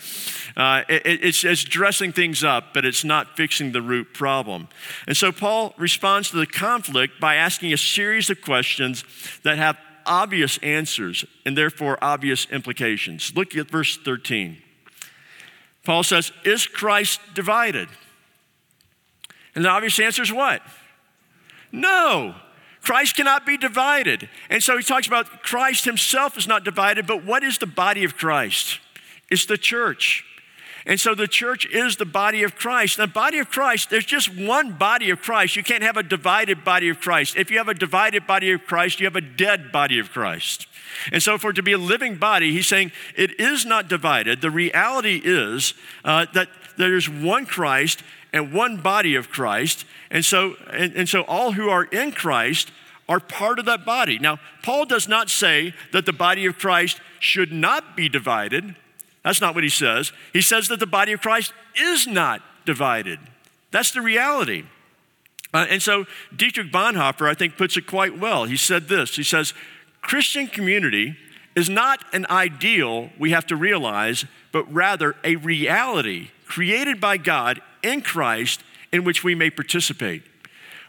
Uh, 0.57 0.83
it, 0.88 1.03
it's, 1.05 1.42
it's 1.42 1.64
dressing 1.64 2.12
things 2.12 2.44
up, 2.44 2.73
but 2.73 2.85
it's 2.85 3.03
not 3.03 3.37
fixing 3.37 3.73
the 3.73 3.83
root 3.83 4.14
problem. 4.14 4.68
And 5.07 5.16
so 5.16 5.33
Paul 5.33 5.75
responds 5.77 6.31
to 6.31 6.37
the 6.37 6.47
conflict 6.47 7.18
by 7.18 7.35
asking 7.35 7.73
a 7.73 7.79
series 7.79 8.31
of 8.31 8.40
questions 8.40 9.05
that 9.42 9.59
have 9.59 9.77
obvious 10.09 10.59
answers 10.59 11.25
and 11.44 11.57
therefore 11.57 11.99
obvious 12.03 12.47
implications. 12.51 13.33
Look 13.37 13.55
at 13.57 13.71
verse 13.71 13.97
13. 13.97 14.59
Paul 15.85 16.03
says, 16.03 16.33
Is 16.44 16.66
Christ 16.66 17.21
divided? 17.35 17.88
And 19.55 19.64
the 19.64 19.68
obvious 19.68 19.99
answer 20.01 20.23
is 20.23 20.33
what? 20.33 20.62
No. 21.73 22.35
Christ 22.83 23.16
cannot 23.16 23.44
be 23.44 23.57
divided. 23.57 24.29
And 24.49 24.62
so 24.62 24.77
he 24.77 24.83
talks 24.83 25.07
about 25.07 25.42
Christ 25.42 25.85
himself 25.85 26.37
is 26.38 26.47
not 26.47 26.64
divided, 26.64 27.07
but 27.07 27.25
what 27.25 27.42
is 27.42 27.59
the 27.59 27.66
body 27.66 28.05
of 28.05 28.16
Christ? 28.16 28.81
It's 29.31 29.47
the 29.47 29.59
church. 29.59 30.25
And 30.88 30.98
so 30.98 31.14
the 31.14 31.29
church 31.29 31.66
is 31.66 31.96
the 31.96 32.07
body 32.07 32.42
of 32.42 32.57
Christ. 32.57 32.96
The 32.96 33.07
body 33.07 33.38
of 33.38 33.51
Christ, 33.51 33.90
there's 33.90 34.07
just 34.07 34.35
one 34.35 34.72
body 34.72 35.11
of 35.11 35.20
Christ. 35.20 35.55
You 35.55 35.62
can't 35.62 35.83
have 35.83 35.98
a 35.98 36.03
divided 36.03 36.64
body 36.64 36.88
of 36.88 36.98
Christ. 36.98 37.37
If 37.37 37.51
you 37.51 37.59
have 37.59 37.68
a 37.68 37.74
divided 37.74 38.27
body 38.27 38.53
of 38.53 38.64
Christ, 38.64 38.98
you 38.98 39.05
have 39.05 39.14
a 39.14 39.20
dead 39.20 39.70
body 39.70 39.98
of 39.98 40.11
Christ. 40.11 40.66
And 41.12 41.22
so, 41.22 41.37
for 41.37 41.51
it 41.51 41.55
to 41.57 41.62
be 41.62 41.72
a 41.72 41.79
living 41.79 42.16
body, 42.16 42.53
he's 42.53 42.66
saying 42.66 42.92
it 43.14 43.38
is 43.38 43.66
not 43.66 43.88
divided. 43.88 44.40
The 44.40 44.51
reality 44.51 45.20
is 45.22 45.74
uh, 46.07 46.24
that 46.33 46.48
there's 46.79 47.07
one 47.07 47.44
Christ 47.44 48.03
and 48.33 48.55
one 48.55 48.79
body 48.79 49.14
of 49.14 49.29
Christ. 49.29 49.85
And 50.11 50.24
so, 50.24 50.57
and, 50.72 50.94
and 50.94 51.07
so, 51.07 51.20
all 51.22 51.53
who 51.53 51.68
are 51.68 51.85
in 51.85 52.12
Christ 52.12 52.72
are 53.11 53.20
part 53.20 53.59
of 53.59 53.66
that 53.66 53.85
body. 53.85 54.18
Now, 54.18 54.38
Paul 54.62 54.87
does 54.87 55.07
not 55.07 55.29
say 55.29 55.74
that 55.92 56.07
the 56.07 56.14
body 56.14 56.46
of 56.46 56.57
Christ 56.57 56.98
should 57.20 57.53
not 57.53 57.94
be 57.94 58.09
divided. 58.09 58.74
That's 59.25 59.41
not 59.41 59.55
what 59.55 59.65
he 59.65 59.71
says. 59.71 60.13
He 60.33 60.43
says 60.43 60.69
that 60.69 60.81
the 60.81 60.87
body 60.87 61.13
of 61.13 61.21
Christ 61.21 61.53
is 61.77 62.07
not 62.07 62.43
divided. 62.65 63.19
That's 63.71 63.91
the 63.91 64.01
reality. 64.01 64.65
Uh, 65.53 65.67
and 65.71 65.83
so 65.83 66.05
Dietrich 66.35 66.71
Bonhoeffer, 66.71 67.29
I 67.29 67.35
think, 67.35 67.57
puts 67.57 67.77
it 67.77 67.87
quite 67.87 68.19
well. 68.19 68.45
He 68.45 68.57
said 68.57 68.89
this 68.89 69.17
He 69.17 69.23
says, 69.23 69.55
Christian 70.01 70.47
community 70.47 71.17
is 71.57 71.69
not 71.69 72.05
an 72.13 72.27
ideal 72.31 73.11
we 73.19 73.33
have 73.33 73.47
to 73.47 73.57
realize, 73.57 74.25
but 74.53 74.73
rather 74.73 75.17
a 75.25 75.37
reality 75.37 76.31
created 76.47 77.01
by 77.01 77.17
God 77.17 77.61
in 77.83 78.01
Christ 78.01 78.63
in 78.93 79.05
which 79.05 79.25
we 79.25 79.35
may 79.35 79.51
participate. 79.51 80.23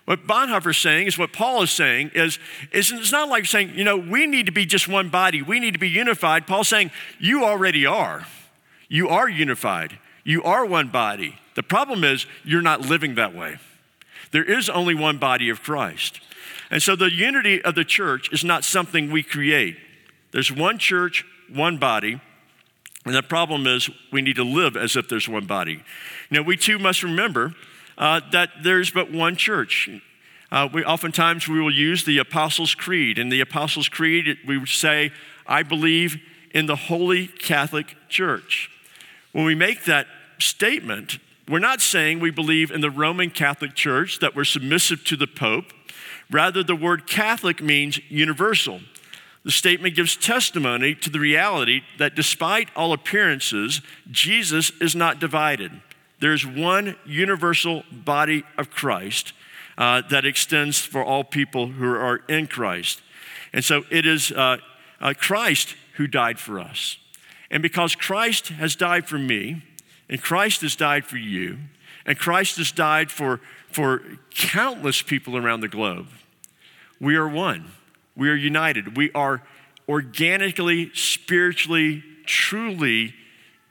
What 0.10 0.26
Bonhoeffer 0.26 0.72
is 0.72 0.78
saying 0.78 1.06
is 1.06 1.20
what 1.20 1.32
Paul 1.34 1.62
is 1.62 1.70
saying 1.70 2.10
is, 2.16 2.40
is 2.72 2.92
it's 2.92 3.12
not 3.12 3.30
like 3.30 3.46
saying, 3.46 3.74
you 3.76 3.84
know, 3.84 3.96
we 3.96 4.26
need 4.26 4.48
to 4.48 4.52
be 4.52 4.66
just 4.66 4.88
one 4.88 5.10
body, 5.10 5.44
we 5.44 5.60
need 5.60 5.74
to 5.74 5.80
be 5.80 5.88
unified. 5.88 6.48
Paul's 6.48 6.68
saying, 6.68 6.90
you 7.20 7.44
already 7.46 7.86
are. 7.86 8.26
You 8.88 9.08
are 9.08 9.30
unified. 9.30 10.00
You 10.24 10.42
are 10.42 10.66
one 10.66 10.88
body. 10.88 11.38
The 11.54 11.62
problem 11.62 12.04
is 12.04 12.26
you're 12.44 12.64
not 12.64 12.82
living 12.82 13.14
that 13.16 13.36
way. 13.36 13.60
There 14.32 14.44
is 14.44 14.68
only 14.68 14.96
one 14.96 15.20
body 15.20 15.48
of 15.48 15.62
Christ. 15.62 16.22
And 16.72 16.82
so 16.82 16.96
the 16.96 17.14
unity 17.14 17.62
of 17.62 17.76
the 17.76 17.86
church 17.86 18.34
is 18.34 18.44
not 18.44 18.64
something 18.64 19.12
we 19.12 19.22
create. 19.22 19.78
There's 20.32 20.52
one 20.52 20.80
church, 20.80 21.24
one 21.54 21.78
body, 21.78 22.20
and 23.06 23.14
the 23.14 23.22
problem 23.22 23.68
is 23.68 23.92
we 24.12 24.24
need 24.24 24.38
to 24.38 24.44
live 24.44 24.76
as 24.76 24.96
if 24.96 25.08
there's 25.08 25.30
one 25.30 25.46
body. 25.46 25.84
Now, 26.32 26.42
we 26.42 26.58
too 26.58 26.80
must 26.80 27.04
remember 27.04 27.54
uh, 28.00 28.22
that 28.32 28.50
there's 28.64 28.90
but 28.90 29.12
one 29.12 29.36
church. 29.36 29.90
Uh, 30.52 30.68
we, 30.74 30.84
oftentimes 30.84 31.48
we 31.48 31.62
will 31.62 31.74
use 31.74 32.06
the 32.06 32.18
Apostles' 32.18 32.74
Creed. 32.74 33.20
In 33.20 33.30
the 33.30 33.42
Apostles' 33.42 33.90
Creed, 33.90 34.38
we 34.48 34.58
would 34.58 34.70
say, 34.70 35.12
I 35.46 35.62
believe 35.62 36.18
in 36.52 36.66
the 36.66 36.76
Holy 36.76 37.28
Catholic 37.28 37.96
Church. 38.08 38.72
When 39.32 39.46
we 39.46 39.54
make 39.54 39.86
that 39.86 40.08
statement, 40.40 41.20
we're 41.48 41.60
not 41.60 41.82
saying 41.82 42.20
we 42.20 42.32
believe 42.32 42.72
in 42.72 42.82
the 42.82 42.90
Roman 42.90 43.30
Catholic 43.30 43.76
Church, 43.76 44.20
that 44.20 44.36
we're 44.36 44.44
submissive 44.44 45.04
to 45.06 45.16
the 45.16 45.28
Pope. 45.28 45.74
Rather, 46.32 46.64
the 46.64 46.76
word 46.76 47.06
Catholic 47.06 47.62
means 47.62 48.00
universal. 48.10 48.80
The 49.44 49.52
statement 49.52 49.96
gives 49.96 50.16
testimony 50.16 50.96
to 50.96 51.10
the 51.10 51.20
reality 51.20 51.82
that 51.98 52.16
despite 52.16 52.70
all 52.76 52.94
appearances, 52.94 53.82
Jesus 54.12 54.72
is 54.82 54.96
not 54.96 55.20
divided. 55.20 55.82
There's 56.20 56.46
one 56.46 56.96
universal 57.06 57.84
body 57.92 58.44
of 58.58 58.70
Christ 58.70 59.34
uh, 59.78 60.02
that 60.10 60.26
extends 60.26 60.80
for 60.80 61.04
all 61.04 61.24
people 61.24 61.68
who 61.68 61.90
are 61.90 62.18
in 62.28 62.48
Christ. 62.48 63.02
And 63.54 63.64
so 63.64 63.84
it 63.90 64.06
is 64.06 64.32
uh, 64.32 64.58
uh, 65.00 65.14
Christ 65.18 65.76
who 65.96 66.08
died 66.08 66.40
for 66.40 66.60
us. 66.60 66.98
And 67.50 67.64
because 67.64 67.96
Christ 67.96 68.50
has 68.50 68.76
died 68.76 69.08
for 69.08 69.18
me, 69.18 69.64
and 70.10 70.22
Christ 70.22 70.62
has 70.62 70.76
died 70.76 71.06
for 71.06 71.18
you, 71.18 71.58
and 72.06 72.18
Christ 72.18 72.58
has 72.58 72.72
died 72.72 73.12
for, 73.12 73.40
for 73.72 74.02
countless 74.32 75.02
people 75.02 75.38
around 75.38 75.62
the 75.62 75.68
globe, 75.68 76.08
we 77.00 77.16
are 77.16 77.28
one. 77.28 77.72
We 78.16 78.30
are 78.30 78.36
united. 78.36 78.98
We 78.98 79.12
are 79.14 79.42
organically, 79.88 80.92
spiritually, 80.94 82.04
truly, 82.26 83.14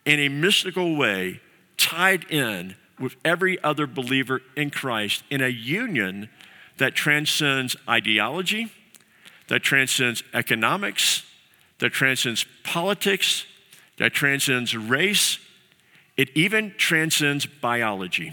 in 0.04 0.18
a 0.20 0.28
mystical 0.28 0.96
way, 0.96 1.40
tied 1.78 2.24
in 2.30 2.76
with 2.98 3.16
every 3.24 3.62
other 3.62 3.86
believer 3.86 4.42
in 4.56 4.70
Christ 4.70 5.22
in 5.30 5.40
a 5.40 5.48
union 5.48 6.28
that 6.76 6.94
transcends 6.94 7.76
ideology, 7.88 8.70
that 9.48 9.62
transcends 9.62 10.22
economics, 10.34 11.24
that 11.78 11.90
transcends 11.90 12.44
politics, 12.64 13.46
that 13.98 14.12
transcends 14.12 14.76
race, 14.76 15.38
it 16.16 16.30
even 16.34 16.74
transcends 16.76 17.46
biology. 17.46 18.32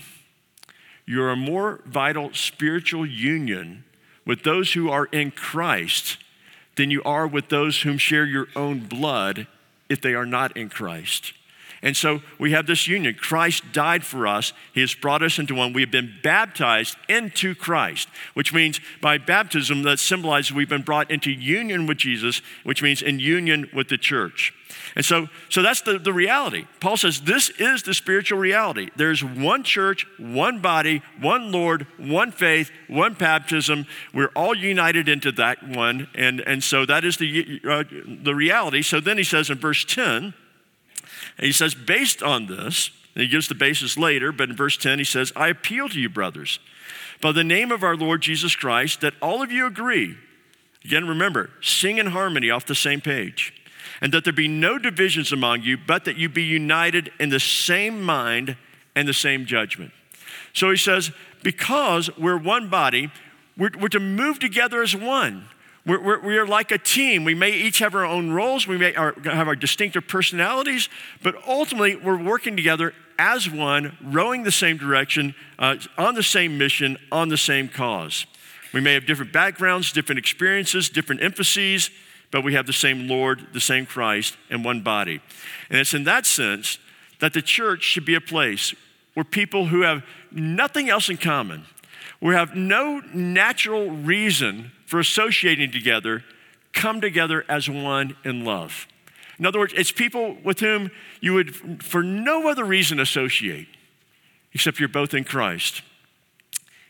You're 1.05 1.29
a 1.29 1.35
more 1.35 1.81
vital 1.85 2.33
spiritual 2.33 3.05
union 3.05 3.83
with 4.25 4.43
those 4.43 4.73
who 4.73 4.89
are 4.89 5.05
in 5.05 5.31
Christ 5.31 6.17
than 6.75 6.89
you 6.89 7.03
are 7.03 7.27
with 7.27 7.49
those 7.49 7.81
whom 7.81 7.97
share 7.97 8.25
your 8.25 8.47
own 8.55 8.79
blood 8.79 9.47
if 9.87 10.01
they 10.01 10.13
are 10.13 10.25
not 10.25 10.57
in 10.57 10.69
Christ. 10.69 11.33
And 11.85 11.95
so 11.95 12.23
we 12.39 12.51
have 12.51 12.65
this 12.65 12.87
union. 12.87 13.13
Christ 13.13 13.71
died 13.71 14.03
for 14.03 14.25
us. 14.25 14.53
He 14.73 14.81
has 14.81 14.95
brought 14.95 15.21
us 15.21 15.37
into 15.37 15.53
one. 15.53 15.71
We 15.71 15.81
have 15.81 15.91
been 15.91 16.11
baptized 16.23 16.97
into 17.07 17.53
Christ, 17.53 18.09
which 18.33 18.51
means 18.51 18.79
by 19.01 19.19
baptism 19.19 19.83
that 19.83 19.99
symbolizes 19.99 20.51
we've 20.51 20.67
been 20.67 20.81
brought 20.81 21.11
into 21.11 21.29
union 21.29 21.85
with 21.85 21.99
Jesus, 21.99 22.41
which 22.63 22.81
means 22.81 23.03
in 23.03 23.19
union 23.19 23.69
with 23.71 23.89
the 23.89 23.99
church. 23.99 24.51
And 24.95 25.05
so, 25.05 25.27
so 25.49 25.61
that's 25.61 25.81
the, 25.81 25.99
the 25.99 26.11
reality. 26.11 26.65
Paul 26.79 26.97
says 26.97 27.21
this 27.21 27.51
is 27.51 27.83
the 27.83 27.93
spiritual 27.93 28.39
reality. 28.39 28.89
There's 28.95 29.23
one 29.23 29.61
church, 29.61 30.07
one 30.17 30.61
body, 30.61 31.03
one 31.21 31.51
Lord, 31.51 31.85
one 31.97 32.31
faith, 32.31 32.71
one 32.87 33.13
baptism. 33.13 33.85
We're 34.11 34.31
all 34.35 34.55
united 34.55 35.07
into 35.07 35.31
that 35.33 35.61
one. 35.61 36.07
And, 36.15 36.39
and 36.39 36.63
so 36.63 36.83
that 36.87 37.05
is 37.05 37.17
the, 37.17 37.61
uh, 37.63 37.83
the 38.23 38.33
reality. 38.33 38.81
So 38.81 38.99
then 38.99 39.19
he 39.19 39.23
says 39.23 39.51
in 39.51 39.59
verse 39.59 39.85
10, 39.85 40.33
and 41.37 41.45
he 41.45 41.51
says, 41.51 41.75
based 41.75 42.23
on 42.23 42.47
this, 42.47 42.91
and 43.13 43.21
he 43.21 43.27
gives 43.27 43.47
the 43.47 43.55
basis 43.55 43.97
later, 43.97 44.31
but 44.31 44.49
in 44.49 44.55
verse 44.55 44.77
10, 44.77 44.99
he 44.99 45.05
says, 45.05 45.31
I 45.35 45.49
appeal 45.49 45.89
to 45.89 45.99
you, 45.99 46.09
brothers, 46.09 46.59
by 47.21 47.31
the 47.31 47.43
name 47.43 47.71
of 47.71 47.83
our 47.83 47.95
Lord 47.95 48.21
Jesus 48.21 48.55
Christ, 48.55 49.01
that 49.01 49.13
all 49.21 49.41
of 49.41 49.51
you 49.51 49.65
agree. 49.65 50.17
Again, 50.83 51.07
remember, 51.07 51.49
sing 51.61 51.97
in 51.97 52.07
harmony 52.07 52.49
off 52.49 52.65
the 52.65 52.75
same 52.75 53.01
page. 53.01 53.53
And 54.01 54.13
that 54.13 54.23
there 54.23 54.33
be 54.33 54.47
no 54.47 54.77
divisions 54.77 55.31
among 55.31 55.61
you, 55.61 55.77
but 55.77 56.05
that 56.05 56.17
you 56.17 56.27
be 56.27 56.43
united 56.43 57.11
in 57.19 57.29
the 57.29 57.39
same 57.39 58.01
mind 58.01 58.57
and 58.95 59.07
the 59.07 59.13
same 59.13 59.45
judgment. 59.45 59.91
So 60.53 60.69
he 60.69 60.77
says, 60.77 61.11
because 61.43 62.15
we're 62.17 62.37
one 62.37 62.69
body, 62.69 63.11
we're, 63.57 63.71
we're 63.79 63.87
to 63.89 63.99
move 63.99 64.39
together 64.39 64.81
as 64.81 64.95
one. 64.95 65.47
We're, 65.85 66.01
we're, 66.01 66.19
we 66.19 66.37
are 66.37 66.47
like 66.47 66.71
a 66.71 66.77
team. 66.77 67.23
We 67.23 67.35
may 67.35 67.51
each 67.51 67.79
have 67.79 67.93
our 67.93 68.05
own 68.05 68.31
roles, 68.31 68.67
we 68.67 68.77
may 68.77 68.93
have 68.93 69.47
our 69.47 69.55
distinctive 69.55 70.07
personalities, 70.07 70.89
but 71.21 71.35
ultimately 71.47 71.95
we're 71.95 72.21
working 72.21 72.55
together 72.55 72.93
as 73.19 73.49
one, 73.49 73.97
rowing 74.03 74.43
the 74.43 74.51
same 74.51 74.77
direction, 74.77 75.35
uh, 75.59 75.77
on 75.97 76.15
the 76.15 76.23
same 76.23 76.57
mission, 76.57 76.97
on 77.11 77.29
the 77.29 77.37
same 77.37 77.69
cause. 77.69 78.25
We 78.73 78.81
may 78.81 78.93
have 78.93 79.05
different 79.05 79.31
backgrounds, 79.31 79.93
different 79.93 80.19
experiences, 80.19 80.89
different 80.89 81.21
emphases, 81.21 81.91
but 82.31 82.43
we 82.43 82.55
have 82.55 82.65
the 82.65 82.73
same 82.73 83.07
Lord, 83.07 83.47
the 83.53 83.61
same 83.61 83.85
Christ, 83.85 84.35
and 84.49 84.65
one 84.65 84.81
body. 84.81 85.21
And 85.69 85.79
it's 85.79 85.93
in 85.93 86.03
that 86.05 86.25
sense 86.25 86.79
that 87.19 87.33
the 87.33 87.41
church 87.41 87.83
should 87.83 88.05
be 88.05 88.15
a 88.15 88.21
place 88.21 88.73
where 89.13 89.23
people 89.23 89.67
who 89.67 89.83
have 89.83 90.03
nothing 90.31 90.89
else 90.89 91.09
in 91.09 91.15
common, 91.15 91.65
we 92.19 92.33
have 92.33 92.55
no 92.55 93.01
natural 93.13 93.91
reason 93.91 94.71
for 94.85 94.99
associating 94.99 95.71
together 95.71 96.23
come 96.73 97.01
together 97.01 97.45
as 97.49 97.69
one 97.69 98.15
in 98.23 98.43
love. 98.45 98.87
In 99.39 99.45
other 99.45 99.59
words, 99.59 99.73
it's 99.75 99.91
people 99.91 100.37
with 100.43 100.59
whom 100.59 100.91
you 101.19 101.33
would, 101.33 101.83
for 101.83 102.03
no 102.03 102.49
other 102.49 102.63
reason, 102.63 102.99
associate, 102.99 103.67
except 104.53 104.79
you're 104.79 104.89
both 104.89 105.13
in 105.13 105.23
Christ. 105.23 105.81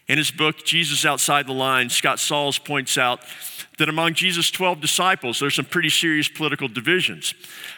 In 0.08 0.20
his 0.20 0.30
book, 0.30 0.64
Jesus 0.64 1.04
Outside 1.04 1.48
the 1.48 1.54
Lines, 1.54 1.96
Scott 1.96 2.20
Sauls 2.20 2.60
points 2.60 2.96
out 2.96 3.22
that 3.80 3.90
among 3.90 4.14
Jesus' 4.14 4.52
12 4.52 4.80
disciples, 4.80 5.40
there's 5.40 5.56
some 5.56 5.66
pretty 5.66 5.90
serious 5.90 6.28
political 6.28 6.68
divisions. 6.68 7.34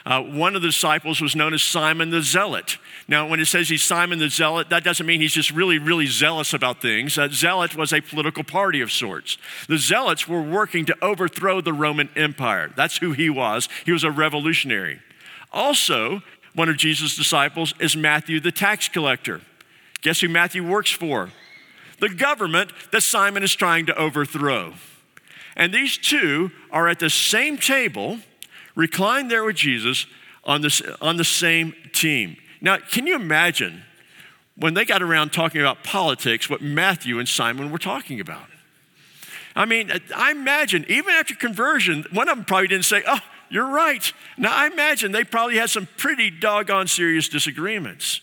Uh, 0.06 0.22
one 0.22 0.56
of 0.56 0.62
the 0.62 0.68
disciples 0.68 1.22
was 1.22 1.38
known 1.38 1.54
as 1.54 1.62
Simon 1.64 2.10
the 2.10 2.22
Zealot. 2.22 2.80
Now, 3.08 3.28
when 3.28 3.40
it 3.40 3.46
says 3.46 3.70
he's 3.70 3.82
Simon 3.82 4.20
the 4.20 4.30
Zealot, 4.30 4.70
that 4.70 4.84
doesn't 4.84 5.06
mean 5.06 5.22
he's 5.22 5.34
just 5.34 5.52
really, 5.52 5.80
really 5.80 6.06
zealous 6.06 6.54
about 6.54 6.82
things. 6.82 7.18
Zealot 7.32 7.76
was 7.76 7.94
a 7.94 8.02
political 8.02 8.44
party 8.44 8.82
of 8.82 8.92
sorts. 8.92 9.38
The 9.70 9.78
Zealots 9.78 10.28
were 10.28 10.42
working 10.42 10.86
to 10.86 10.98
overthrow 11.02 11.62
the 11.62 11.74
Roman 11.74 12.10
Empire. 12.18 12.74
That's 12.76 12.98
who 12.98 13.14
he 13.14 13.30
was. 13.30 13.70
He 13.86 13.94
was 13.94 14.04
a 14.04 14.12
revolutionary. 14.12 15.00
Also, 15.54 16.22
one 16.54 16.68
of 16.68 16.76
Jesus' 16.76 17.16
disciples 17.16 17.74
is 17.80 17.96
Matthew 17.96 18.42
the 18.42 18.52
tax 18.52 18.90
collector. 18.90 19.42
Guess 20.02 20.20
who 20.20 20.28
Matthew 20.28 20.68
works 20.68 20.92
for? 20.92 21.30
The 22.00 22.10
government 22.10 22.72
that 22.92 23.02
Simon 23.02 23.44
is 23.44 23.54
trying 23.56 23.86
to 23.88 23.96
overthrow. 23.98 24.74
And 25.56 25.74
these 25.74 25.98
two 25.98 26.52
are 26.70 26.88
at 26.88 27.00
the 27.00 27.10
same 27.10 27.58
table, 27.58 28.20
reclined 28.76 29.32
there 29.32 29.44
with 29.44 29.56
Jesus 29.56 30.06
on, 30.44 30.62
this, 30.62 30.82
on 31.02 31.18
the 31.18 31.24
same 31.24 31.74
team. 31.94 32.38
Now, 32.62 32.78
can 32.78 33.08
you 33.08 33.16
imagine 33.16 33.84
when 34.56 34.76
they 34.76 34.86
got 34.86 35.02
around 35.02 35.34
talking 35.34 35.62
about 35.62 35.84
politics 35.84 36.50
what 36.50 36.62
Matthew 36.62 37.20
and 37.20 37.28
Simon 37.28 37.72
were 37.72 37.80
talking 37.80 38.20
about? 38.20 38.46
I 39.56 39.66
mean, 39.66 39.92
I 40.16 40.32
imagine 40.32 40.86
even 40.88 41.10
after 41.14 41.34
conversion, 41.34 42.06
one 42.12 42.30
of 42.30 42.38
them 42.38 42.46
probably 42.46 42.68
didn't 42.68 42.86
say, 42.86 43.02
Oh, 43.08 43.20
you're 43.50 43.68
right. 43.68 44.12
Now, 44.38 44.56
I 44.56 44.68
imagine 44.68 45.12
they 45.12 45.24
probably 45.24 45.58
had 45.58 45.70
some 45.70 45.88
pretty 45.98 46.30
doggone 46.30 46.88
serious 46.88 47.28
disagreements. 47.28 48.22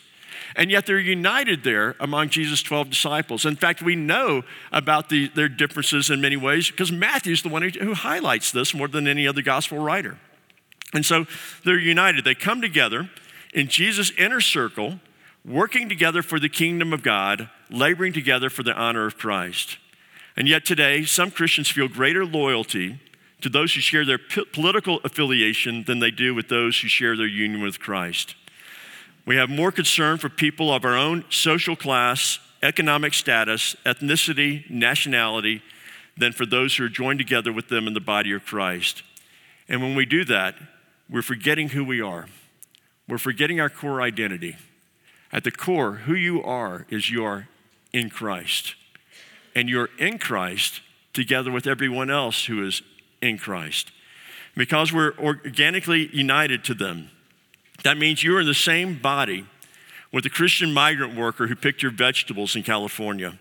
And 0.56 0.70
yet 0.70 0.86
they're 0.86 0.98
united 0.98 1.64
there 1.64 1.96
among 2.00 2.28
Jesus' 2.28 2.62
12 2.62 2.90
disciples. 2.90 3.44
In 3.44 3.56
fact, 3.56 3.82
we 3.82 3.96
know 3.96 4.42
about 4.72 5.08
the, 5.08 5.28
their 5.28 5.48
differences 5.48 6.10
in 6.10 6.20
many 6.20 6.36
ways 6.36 6.70
because 6.70 6.92
Matthew's 6.92 7.42
the 7.42 7.48
one 7.48 7.62
who, 7.62 7.94
highlights 7.94 8.52
this 8.52 8.74
more 8.74 8.88
than 8.88 9.06
any 9.06 9.26
other 9.26 9.42
gospel 9.42 9.78
writer. 9.78 10.18
And 10.92 11.04
so 11.04 11.26
they're 11.64 11.78
united. 11.78 12.24
They 12.24 12.34
come 12.34 12.60
together 12.60 13.10
in 13.52 13.68
Jesus' 13.68 14.10
inner 14.18 14.40
circle, 14.40 15.00
working 15.44 15.88
together 15.88 16.22
for 16.22 16.40
the 16.40 16.48
kingdom 16.48 16.92
of 16.92 17.02
God, 17.02 17.48
laboring 17.70 18.12
together 18.12 18.50
for 18.50 18.62
the 18.62 18.74
honor 18.74 19.06
of 19.06 19.16
Christ. 19.16 19.78
And 20.36 20.48
yet 20.48 20.64
today, 20.64 21.04
some 21.04 21.30
Christians 21.30 21.70
feel 21.70 21.88
greater 21.88 22.24
loyalty 22.24 22.98
to 23.40 23.48
those 23.48 23.74
who 23.74 23.80
share 23.80 24.04
their 24.04 24.18
p- 24.18 24.44
political 24.46 25.00
affiliation 25.04 25.84
than 25.84 25.98
they 25.98 26.10
do 26.10 26.34
with 26.34 26.48
those 26.48 26.80
who 26.80 26.88
share 26.88 27.16
their 27.16 27.26
union 27.26 27.62
with 27.62 27.78
Christ. 27.78 28.34
We 29.26 29.36
have 29.36 29.48
more 29.48 29.72
concern 29.72 30.18
for 30.18 30.28
people 30.28 30.72
of 30.72 30.84
our 30.84 30.96
own 30.96 31.24
social 31.30 31.76
class, 31.76 32.38
economic 32.62 33.14
status, 33.14 33.74
ethnicity, 33.86 34.68
nationality 34.70 35.62
than 36.16 36.32
for 36.32 36.46
those 36.46 36.76
who 36.76 36.84
are 36.84 36.90
joined 36.90 37.18
together 37.18 37.52
with 37.52 37.68
them 37.68 37.86
in 37.86 37.94
the 37.94 38.00
body 38.00 38.32
of 38.32 38.44
Christ. 38.44 39.02
And 39.68 39.82
when 39.82 39.94
we 39.94 40.06
do 40.06 40.24
that, 40.26 40.54
we're 41.08 41.22
forgetting 41.22 41.70
who 41.70 41.84
we 41.84 42.00
are. 42.00 42.26
We're 43.08 43.18
forgetting 43.18 43.60
our 43.60 43.70
core 43.70 44.00
identity. 44.00 44.56
At 45.32 45.44
the 45.44 45.50
core, 45.50 45.92
who 45.92 46.14
you 46.14 46.42
are 46.42 46.86
is 46.90 47.10
you 47.10 47.24
are 47.24 47.48
in 47.92 48.10
Christ. 48.10 48.74
And 49.54 49.68
you're 49.68 49.90
in 49.98 50.18
Christ 50.18 50.80
together 51.12 51.50
with 51.50 51.66
everyone 51.66 52.10
else 52.10 52.44
who 52.46 52.64
is 52.66 52.82
in 53.20 53.38
Christ. 53.38 53.90
Because 54.56 54.92
we're 54.92 55.14
organically 55.18 56.08
united 56.14 56.62
to 56.64 56.74
them, 56.74 57.10
that 57.82 57.98
means 57.98 58.22
you're 58.22 58.40
in 58.40 58.46
the 58.46 58.54
same 58.54 58.98
body 58.98 59.46
with 60.12 60.24
the 60.24 60.30
Christian 60.30 60.72
migrant 60.72 61.16
worker 61.16 61.48
who 61.48 61.56
picked 61.56 61.82
your 61.82 61.90
vegetables 61.90 62.54
in 62.54 62.62
California, 62.62 63.38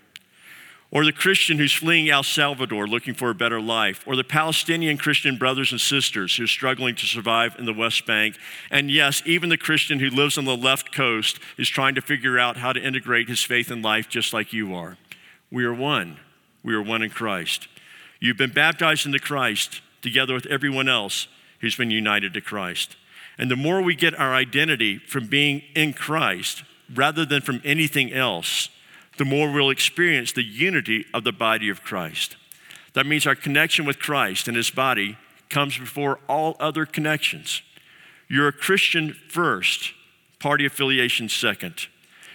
or 0.90 1.04
the 1.04 1.12
Christian 1.12 1.58
who's 1.58 1.72
fleeing 1.72 2.08
El 2.08 2.22
Salvador 2.22 2.86
looking 2.86 3.14
for 3.14 3.30
a 3.30 3.34
better 3.34 3.60
life, 3.60 4.02
or 4.06 4.16
the 4.16 4.24
Palestinian 4.24 4.96
Christian 4.96 5.36
brothers 5.36 5.72
and 5.72 5.80
sisters 5.80 6.36
who 6.36 6.44
are 6.44 6.48
struggling 6.48 6.94
to 6.96 7.06
survive 7.06 7.56
in 7.58 7.64
the 7.64 7.72
West 7.72 8.06
Bank. 8.06 8.36
And 8.70 8.90
yes, 8.90 9.22
even 9.24 9.48
the 9.48 9.56
Christian 9.56 9.98
who 9.98 10.10
lives 10.10 10.36
on 10.36 10.44
the 10.44 10.56
left 10.56 10.92
coast 10.92 11.38
is 11.58 11.68
trying 11.68 11.94
to 11.94 12.00
figure 12.00 12.38
out 12.38 12.56
how 12.56 12.72
to 12.72 12.80
integrate 12.80 13.28
his 13.28 13.42
faith 13.42 13.70
in 13.70 13.82
life 13.82 14.08
just 14.08 14.32
like 14.32 14.52
you 14.52 14.74
are. 14.74 14.96
We 15.50 15.64
are 15.64 15.74
one. 15.74 16.18
We 16.62 16.74
are 16.74 16.82
one 16.82 17.02
in 17.02 17.10
Christ. 17.10 17.68
You've 18.20 18.36
been 18.36 18.52
baptized 18.52 19.06
into 19.06 19.18
Christ 19.18 19.80
together 20.00 20.34
with 20.34 20.46
everyone 20.46 20.88
else 20.88 21.28
who's 21.60 21.76
been 21.76 21.90
united 21.90 22.34
to 22.34 22.40
Christ. 22.40 22.96
And 23.38 23.50
the 23.50 23.56
more 23.56 23.82
we 23.82 23.94
get 23.94 24.18
our 24.18 24.34
identity 24.34 24.98
from 24.98 25.26
being 25.26 25.62
in 25.74 25.92
Christ 25.92 26.62
rather 26.94 27.24
than 27.24 27.42
from 27.42 27.60
anything 27.64 28.12
else, 28.12 28.68
the 29.18 29.24
more 29.24 29.50
we'll 29.52 29.70
experience 29.70 30.32
the 30.32 30.42
unity 30.42 31.06
of 31.14 31.24
the 31.24 31.32
body 31.32 31.68
of 31.68 31.82
Christ. 31.82 32.36
That 32.94 33.06
means 33.06 33.26
our 33.26 33.34
connection 33.34 33.84
with 33.84 33.98
Christ 33.98 34.48
and 34.48 34.56
his 34.56 34.70
body 34.70 35.16
comes 35.50 35.78
before 35.78 36.20
all 36.28 36.56
other 36.60 36.86
connections. 36.86 37.62
You're 38.28 38.48
a 38.48 38.52
Christian 38.52 39.16
first, 39.28 39.92
party 40.38 40.66
affiliation 40.66 41.28
second. 41.28 41.86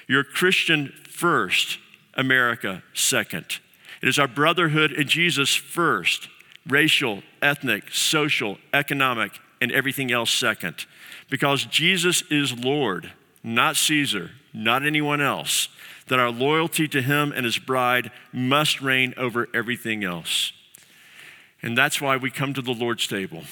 You're 0.07 0.21
a 0.21 0.25
Christian 0.25 0.93
first, 1.09 1.79
America 2.13 2.83
second. 2.93 3.59
It 4.01 4.07
is 4.07 4.19
our 4.19 4.27
brotherhood 4.27 4.91
in 4.91 5.07
Jesus 5.07 5.53
first, 5.55 6.29
racial, 6.67 7.23
ethnic, 7.41 7.91
social, 7.91 8.57
economic, 8.73 9.39
and 9.61 9.71
everything 9.71 10.11
else 10.11 10.31
second. 10.31 10.85
Because 11.29 11.65
Jesus 11.65 12.23
is 12.29 12.57
Lord, 12.57 13.11
not 13.43 13.75
Caesar, 13.75 14.31
not 14.53 14.85
anyone 14.85 15.21
else, 15.21 15.69
that 16.07 16.19
our 16.19 16.31
loyalty 16.31 16.87
to 16.87 17.01
him 17.01 17.31
and 17.31 17.45
his 17.45 17.59
bride 17.59 18.11
must 18.33 18.81
reign 18.81 19.13
over 19.17 19.47
everything 19.53 20.03
else. 20.03 20.51
And 21.61 21.77
that's 21.77 22.01
why 22.01 22.17
we 22.17 22.31
come 22.31 22.53
to 22.53 22.61
the 22.61 22.73
Lord's 22.73 23.07
table. 23.07 23.43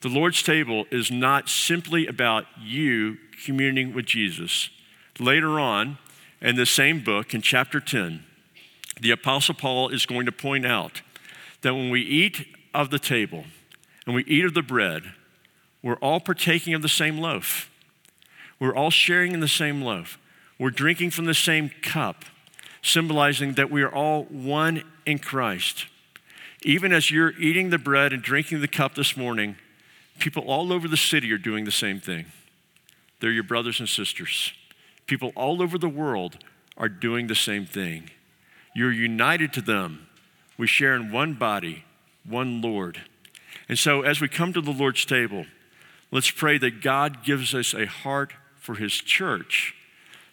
The 0.00 0.08
Lord's 0.08 0.42
table 0.42 0.86
is 0.90 1.10
not 1.10 1.48
simply 1.48 2.06
about 2.06 2.46
you 2.60 3.18
communing 3.44 3.92
with 3.92 4.06
Jesus. 4.06 4.70
Later 5.18 5.58
on 5.58 5.98
in 6.40 6.54
the 6.54 6.66
same 6.66 7.02
book, 7.02 7.34
in 7.34 7.42
chapter 7.42 7.80
10, 7.80 8.24
the 9.00 9.10
Apostle 9.10 9.54
Paul 9.54 9.88
is 9.88 10.06
going 10.06 10.26
to 10.26 10.32
point 10.32 10.64
out 10.64 11.02
that 11.62 11.74
when 11.74 11.90
we 11.90 12.00
eat 12.00 12.46
of 12.72 12.90
the 12.90 12.98
table, 12.98 13.44
and 14.08 14.14
we 14.14 14.24
eat 14.24 14.46
of 14.46 14.54
the 14.54 14.62
bread, 14.62 15.02
we're 15.82 15.96
all 15.96 16.18
partaking 16.18 16.72
of 16.72 16.80
the 16.80 16.88
same 16.88 17.18
loaf. 17.18 17.70
We're 18.58 18.74
all 18.74 18.88
sharing 18.88 19.32
in 19.32 19.40
the 19.40 19.46
same 19.46 19.82
loaf. 19.82 20.18
We're 20.58 20.70
drinking 20.70 21.10
from 21.10 21.26
the 21.26 21.34
same 21.34 21.70
cup, 21.82 22.24
symbolizing 22.80 23.52
that 23.52 23.70
we 23.70 23.82
are 23.82 23.94
all 23.94 24.24
one 24.24 24.82
in 25.04 25.18
Christ. 25.18 25.88
Even 26.62 26.90
as 26.90 27.10
you're 27.10 27.38
eating 27.38 27.68
the 27.68 27.76
bread 27.76 28.14
and 28.14 28.22
drinking 28.22 28.62
the 28.62 28.66
cup 28.66 28.94
this 28.94 29.14
morning, 29.14 29.56
people 30.18 30.42
all 30.44 30.72
over 30.72 30.88
the 30.88 30.96
city 30.96 31.30
are 31.30 31.36
doing 31.36 31.66
the 31.66 31.70
same 31.70 32.00
thing. 32.00 32.24
They're 33.20 33.30
your 33.30 33.44
brothers 33.44 33.78
and 33.78 33.88
sisters. 33.90 34.54
People 35.06 35.32
all 35.36 35.60
over 35.60 35.76
the 35.76 35.86
world 35.86 36.38
are 36.78 36.88
doing 36.88 37.26
the 37.26 37.34
same 37.34 37.66
thing. 37.66 38.08
You're 38.74 38.90
united 38.90 39.52
to 39.52 39.60
them. 39.60 40.06
We 40.56 40.66
share 40.66 40.94
in 40.94 41.12
one 41.12 41.34
body, 41.34 41.84
one 42.24 42.62
Lord. 42.62 43.02
And 43.68 43.78
so, 43.78 44.02
as 44.02 44.20
we 44.20 44.28
come 44.28 44.52
to 44.54 44.60
the 44.60 44.70
Lord's 44.70 45.04
table, 45.04 45.44
let's 46.10 46.30
pray 46.30 46.58
that 46.58 46.80
God 46.80 47.22
gives 47.22 47.54
us 47.54 47.74
a 47.74 47.86
heart 47.86 48.32
for 48.56 48.76
His 48.76 48.94
church, 48.94 49.74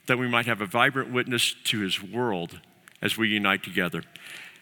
that 0.08 0.17
we 0.17 0.28
might 0.28 0.45
have 0.45 0.62
a 0.62 0.65
vibrant 0.65 1.12
witness 1.12 1.54
to 1.65 1.80
His 1.80 2.02
world 2.02 2.60
as 3.02 3.17
we 3.17 3.28
unite 3.28 3.63
together. 3.63 4.04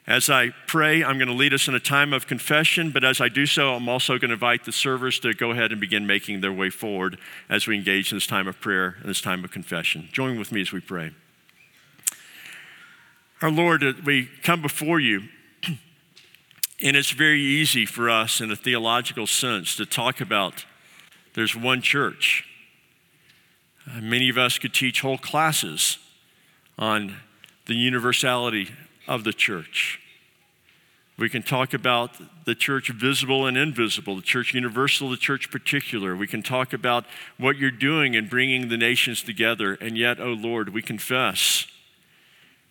As 0.05 0.29
I 0.29 0.49
pray, 0.67 1.01
I'm 1.01 1.17
going 1.17 1.29
to 1.29 1.33
lead 1.33 1.53
us 1.53 1.69
in 1.69 1.75
a 1.75 1.79
time 1.79 2.11
of 2.11 2.27
confession, 2.27 2.91
but 2.91 3.05
as 3.05 3.21
I 3.21 3.29
do 3.29 3.45
so, 3.45 3.73
I'm 3.73 3.87
also 3.87 4.17
going 4.17 4.29
to 4.29 4.33
invite 4.33 4.65
the 4.65 4.73
servers 4.73 5.17
to 5.19 5.33
go 5.33 5.51
ahead 5.51 5.71
and 5.71 5.79
begin 5.79 6.05
making 6.05 6.41
their 6.41 6.51
way 6.51 6.69
forward 6.69 7.17
as 7.49 7.67
we 7.67 7.77
engage 7.77 8.11
in 8.11 8.17
this 8.17 8.27
time 8.27 8.47
of 8.47 8.59
prayer 8.59 8.97
and 8.99 9.09
this 9.09 9.21
time 9.21 9.45
of 9.45 9.51
confession. 9.51 10.09
Join 10.11 10.37
with 10.37 10.51
me 10.51 10.59
as 10.59 10.73
we 10.73 10.81
pray. 10.81 11.11
Our 13.41 13.51
Lord, 13.51 13.81
uh, 13.83 13.93
we 14.05 14.29
come 14.41 14.61
before 14.61 14.99
you 14.99 15.23
and 16.83 16.97
it's 16.97 17.11
very 17.11 17.41
easy 17.41 17.85
for 17.85 18.09
us 18.09 18.41
in 18.41 18.51
a 18.51 18.57
theological 18.57 19.25
sense 19.25 19.77
to 19.77 19.85
talk 19.85 20.19
about 20.19 20.65
there's 21.33 21.55
one 21.55 21.81
church. 21.81 22.45
Uh, 23.87 24.01
many 24.01 24.29
of 24.29 24.37
us 24.37 24.59
could 24.59 24.73
teach 24.73 25.01
whole 25.01 25.17
classes 25.17 25.97
on 26.77 27.15
the 27.67 27.73
universality 27.73 28.69
of 29.07 29.23
the 29.23 29.31
church. 29.31 29.99
We 31.17 31.29
can 31.29 31.41
talk 31.41 31.73
about 31.73 32.45
the 32.45 32.53
church 32.53 32.89
visible 32.89 33.45
and 33.45 33.55
invisible, 33.57 34.17
the 34.17 34.21
church 34.21 34.53
universal, 34.53 35.09
the 35.09 35.17
church 35.17 35.49
particular. 35.49 36.15
We 36.15 36.27
can 36.27 36.43
talk 36.43 36.73
about 36.73 37.05
what 37.37 37.57
you're 37.57 37.71
doing 37.71 38.13
in 38.13 38.27
bringing 38.27 38.67
the 38.67 38.77
nations 38.77 39.23
together. 39.23 39.75
And 39.75 39.97
yet, 39.97 40.19
oh 40.19 40.33
Lord, 40.33 40.69
we 40.69 40.81
confess 40.81 41.65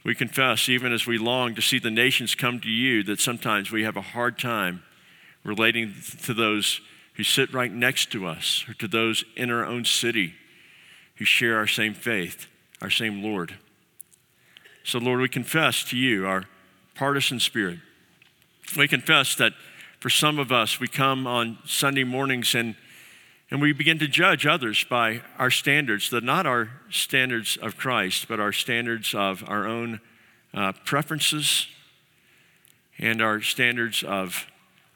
we 0.05 0.15
confess, 0.15 0.69
even 0.69 0.93
as 0.93 1.07
we 1.07 1.19
long 1.19 1.55
to 1.55 1.63
see 1.63 1.79
the 1.79 1.91
nations 1.91 2.35
come 2.35 2.61
to 2.61 2.71
you, 2.71 3.03
that 3.05 3.21
sometimes 3.21 3.71
we 3.71 3.85
have 3.85 3.97
a 3.97 4.03
hard 4.03 4.39
time 4.39 4.83
relating 5.45 5.95
to 6.23 6.35
those 6.35 6.81
who 7.15 7.23
sit 7.23 7.53
right 7.53 7.73
next 7.73 8.11
to 8.13 8.27
us 8.27 8.65
or 8.69 8.75
to 8.75 8.89
those 8.89 9.25
in 9.37 9.51
our 9.51 9.65
own 9.65 9.85
city 9.85 10.35
who 11.17 11.25
share 11.25 11.57
our 11.57 11.67
same 11.67 11.95
faith, 11.95 12.47
our 12.81 12.91
same 12.91 13.23
Lord. 13.23 13.57
So, 14.85 14.99
Lord, 14.99 15.21
we 15.21 15.29
confess 15.29 15.85
to 15.85 15.97
you 15.97 16.27
our 16.27 16.45
partisan 16.95 17.39
spirit. 17.39 17.79
We 18.77 18.89
confess 18.89 19.37
that 19.37 19.53
for 20.01 20.11
some 20.11 20.39
of 20.39 20.51
us, 20.51 20.81
we 20.81 20.89
come 20.89 21.27
on 21.27 21.59
Sunday 21.65 22.03
mornings 22.03 22.55
and 22.57 22.75
and 23.53 23.61
we 23.61 23.75
begin 23.75 23.99
to 23.99 24.09
judge 24.09 24.47
others 24.47 24.83
by 24.89 25.21
our 25.39 25.51
standards, 25.51 26.09
that 26.09 26.25
not 26.25 26.47
our 26.47 26.71
standards 26.89 27.59
of 27.61 27.77
Christ, 27.77 28.27
but 28.27 28.41
our 28.41 28.51
standards 28.51 29.15
of 29.15 29.45
our 29.47 29.67
own 29.67 30.01
uh, 30.55 30.73
preferences 30.87 31.67
and 32.99 33.21
our 33.21 33.43
standards 33.43 34.03
of, 34.03 34.47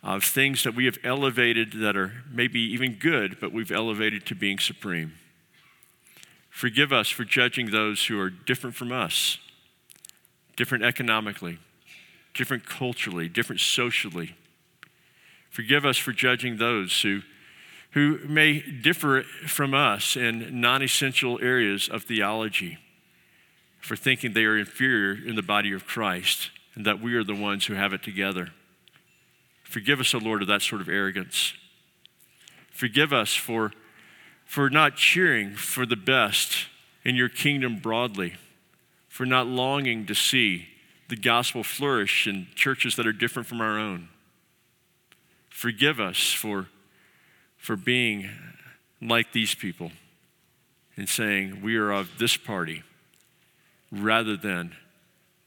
of 0.03 0.25
things 0.25 0.65
that 0.65 0.75
we 0.75 0.87
have 0.87 0.97
elevated 1.05 1.75
that 1.81 1.99
are 1.99 2.25
maybe 2.33 2.59
even 2.59 2.95
good, 2.95 3.37
but 3.43 3.53
we've 3.53 3.71
elevated 3.71 4.25
to 4.25 4.35
being 4.35 4.59
supreme. 4.59 5.13
Forgive 6.49 6.95
us 6.95 7.11
for 7.11 7.27
judging 7.27 7.73
those 7.73 8.07
who 8.07 8.19
are 8.19 8.31
different 8.31 8.75
from 8.75 8.91
us, 8.91 9.37
different 10.57 10.83
economically, 10.83 11.59
different 12.33 12.65
culturally, 12.65 13.29
different 13.29 13.61
socially. 13.61 14.35
Forgive 15.51 15.85
us 15.85 15.99
for 15.99 16.13
judging 16.13 16.57
those 16.57 17.03
who 17.03 17.21
who 17.97 18.19
may 18.29 18.61
differ 18.61 19.23
from 19.47 19.73
us 19.73 20.19
in 20.19 20.61
non 20.61 20.83
essential 20.83 21.39
areas 21.41 21.89
of 21.89 22.05
theology 22.05 22.77
for 23.81 23.97
thinking 23.97 24.35
they 24.35 24.45
are 24.45 24.59
inferior 24.59 25.17
in 25.27 25.35
the 25.35 25.43
body 25.43 25.73
of 25.73 25.87
Christ 25.87 26.51
and 26.75 26.85
that 26.85 27.01
we 27.01 27.15
are 27.15 27.25
the 27.25 27.35
ones 27.35 27.65
who 27.65 27.73
have 27.73 27.95
it 27.95 28.03
together. 28.03 28.51
Forgive 29.65 29.99
us, 29.99 30.15
O 30.15 30.19
Lord, 30.19 30.43
of 30.43 30.49
that 30.49 30.61
sort 30.61 30.83
of 30.83 30.91
arrogance. 30.91 31.55
Forgive 32.71 33.15
us 33.15 33.33
for, 33.33 33.73
for 34.45 34.69
not 34.69 34.97
cheering 34.97 35.55
for 35.55 35.87
the 35.87 35.97
best 35.97 36.67
in 37.03 37.17
your 37.17 37.31
kingdom 37.31 37.79
broadly, 37.79 38.35
for 39.09 39.25
not 39.25 39.47
longing 39.47 40.05
to 40.05 40.15
see 40.15 40.67
the 41.09 41.17
gospel 41.17 41.65
flourish 41.65 42.27
in 42.27 42.49
churches 42.55 42.95
that 42.97 43.07
are 43.07 43.13
different 43.15 43.49
from 43.49 43.63
our 43.63 43.79
own. 43.79 44.11
Forgive 45.49 45.99
us 45.99 46.35
for 46.35 46.69
for 47.67 47.75
being 47.75 48.31
like 49.03 49.33
these 49.33 49.53
people 49.53 49.91
and 50.97 51.09
saying, 51.09 51.63
We 51.63 51.75
are 51.75 51.91
of 51.91 52.09
this 52.17 52.37
party, 52.37 52.85
rather 53.91 54.37
than 54.37 54.77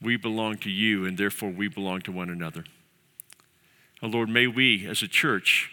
we 0.02 0.18
belong 0.18 0.58
to 0.58 0.70
you 0.70 1.06
and 1.06 1.16
therefore 1.16 1.48
we 1.48 1.66
belong 1.66 2.02
to 2.02 2.12
one 2.12 2.28
another. 2.28 2.64
Oh 4.02 4.08
Lord, 4.08 4.28
may 4.28 4.46
we 4.46 4.86
as 4.86 5.02
a 5.02 5.08
church 5.08 5.70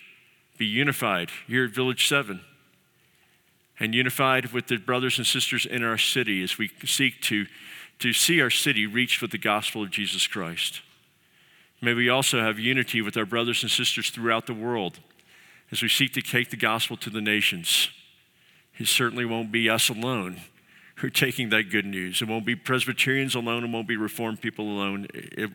be 0.58 0.66
unified 0.66 1.32
here 1.48 1.66
at 1.66 1.72
Village 1.72 2.08
7 2.08 2.40
and 3.78 3.94
unified 3.94 4.54
with 4.54 4.68
the 4.68 4.78
brothers 4.78 5.18
and 5.18 5.28
sisters 5.28 5.66
in 5.66 5.84
our 5.84 5.98
city 5.98 6.42
as 6.42 6.58
we 6.58 6.72
seek 6.86 7.22
to, 7.24 7.46
to 8.00 8.14
see 8.14 8.40
our 8.40 8.50
city 8.50 8.88
reached 8.88 9.22
with 9.22 9.32
the 9.32 9.38
gospel 9.38 9.84
of 9.84 9.92
Jesus 9.92 10.26
Christ. 10.28 10.80
May 11.82 11.94
we 11.94 12.08
also 12.08 12.40
have 12.40 12.58
unity 12.58 13.02
with 13.02 13.18
our 13.18 13.26
brothers 13.26 13.64
and 13.64 13.72
sisters 13.72 14.10
throughout 14.10 14.48
the 14.48 14.54
world 14.54 15.00
as 15.72 15.82
we 15.82 15.90
seek 15.90 16.14
to 16.14 16.22
take 16.22 16.50
the 16.50 16.58
gospel 16.58 16.98
to 16.98 17.10
the 17.10 17.22
nations. 17.22 17.90
It 18.78 18.88
certainly 18.88 19.26
won't 19.26 19.52
be 19.52 19.70
us 19.70 19.90
alone 19.90 20.42
who 20.98 21.08
are 21.08 21.12
taking 21.12 21.50
that 21.50 21.70
good 21.70 21.86
news. 21.86 22.22
It 22.22 22.28
won't 22.28 22.46
be 22.46 22.56
Presbyterians 22.56 23.36
alone. 23.36 23.64
It 23.64 23.70
won't 23.70 23.88
be 23.88 23.98
Reformed 23.98 24.42
people 24.42 24.66
alone. 24.66 25.08
It, 25.14 25.50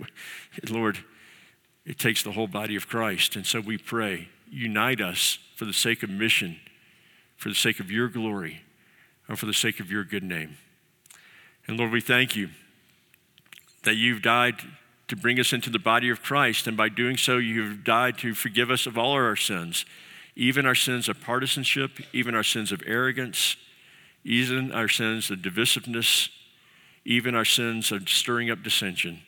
it, 0.56 0.70
Lord, 0.70 0.98
it 1.84 1.98
takes 1.98 2.22
the 2.22 2.32
whole 2.32 2.46
body 2.46 2.76
of 2.76 2.88
Christ. 2.88 3.36
And 3.36 3.46
so 3.46 3.60
we 3.60 3.78
pray, 3.78 4.28
unite 4.50 5.00
us 5.00 5.38
for 5.56 5.64
the 5.64 5.72
sake 5.72 6.02
of 6.02 6.10
mission, 6.10 6.60
for 7.36 7.48
the 7.48 7.54
sake 7.54 7.80
of 7.80 7.90
your 7.90 8.08
glory, 8.08 8.62
and 9.26 9.38
for 9.38 9.46
the 9.46 9.54
sake 9.54 9.80
of 9.80 9.90
your 9.90 10.04
good 10.04 10.22
name. 10.22 10.58
And 11.66 11.78
Lord, 11.78 11.90
we 11.90 12.00
thank 12.00 12.36
you 12.36 12.50
that 13.82 13.94
you've 13.94 14.22
died 14.22 14.56
to 15.12 15.16
bring 15.16 15.38
us 15.38 15.52
into 15.52 15.68
the 15.68 15.78
body 15.78 16.08
of 16.08 16.22
Christ. 16.22 16.66
And 16.66 16.74
by 16.74 16.88
doing 16.88 17.18
so, 17.18 17.36
you've 17.36 17.84
died 17.84 18.16
to 18.18 18.34
forgive 18.34 18.70
us 18.70 18.86
of 18.86 18.96
all 18.96 19.12
our 19.12 19.36
sins, 19.36 19.84
even 20.34 20.64
our 20.64 20.74
sins 20.74 21.06
of 21.06 21.20
partisanship, 21.20 22.00
even 22.14 22.34
our 22.34 22.42
sins 22.42 22.72
of 22.72 22.82
arrogance, 22.86 23.56
even 24.24 24.72
our 24.72 24.88
sins 24.88 25.30
of 25.30 25.40
divisiveness, 25.40 26.30
even 27.04 27.34
our 27.34 27.44
sins 27.44 27.92
of 27.92 28.08
stirring 28.08 28.50
up 28.50 28.62
dissension. 28.62 29.20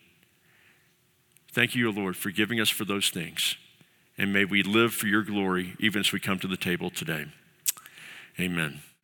Thank 1.52 1.74
you, 1.74 1.88
O 1.88 1.92
Lord, 1.92 2.16
for 2.16 2.30
giving 2.30 2.60
us 2.60 2.70
for 2.70 2.86
those 2.86 3.10
things. 3.10 3.58
And 4.16 4.32
may 4.32 4.46
we 4.46 4.62
live 4.62 4.94
for 4.94 5.06
your 5.06 5.22
glory 5.22 5.74
even 5.78 6.00
as 6.00 6.12
we 6.12 6.18
come 6.18 6.38
to 6.38 6.48
the 6.48 6.56
table 6.56 6.88
today. 6.88 7.26
Amen. 8.40 8.80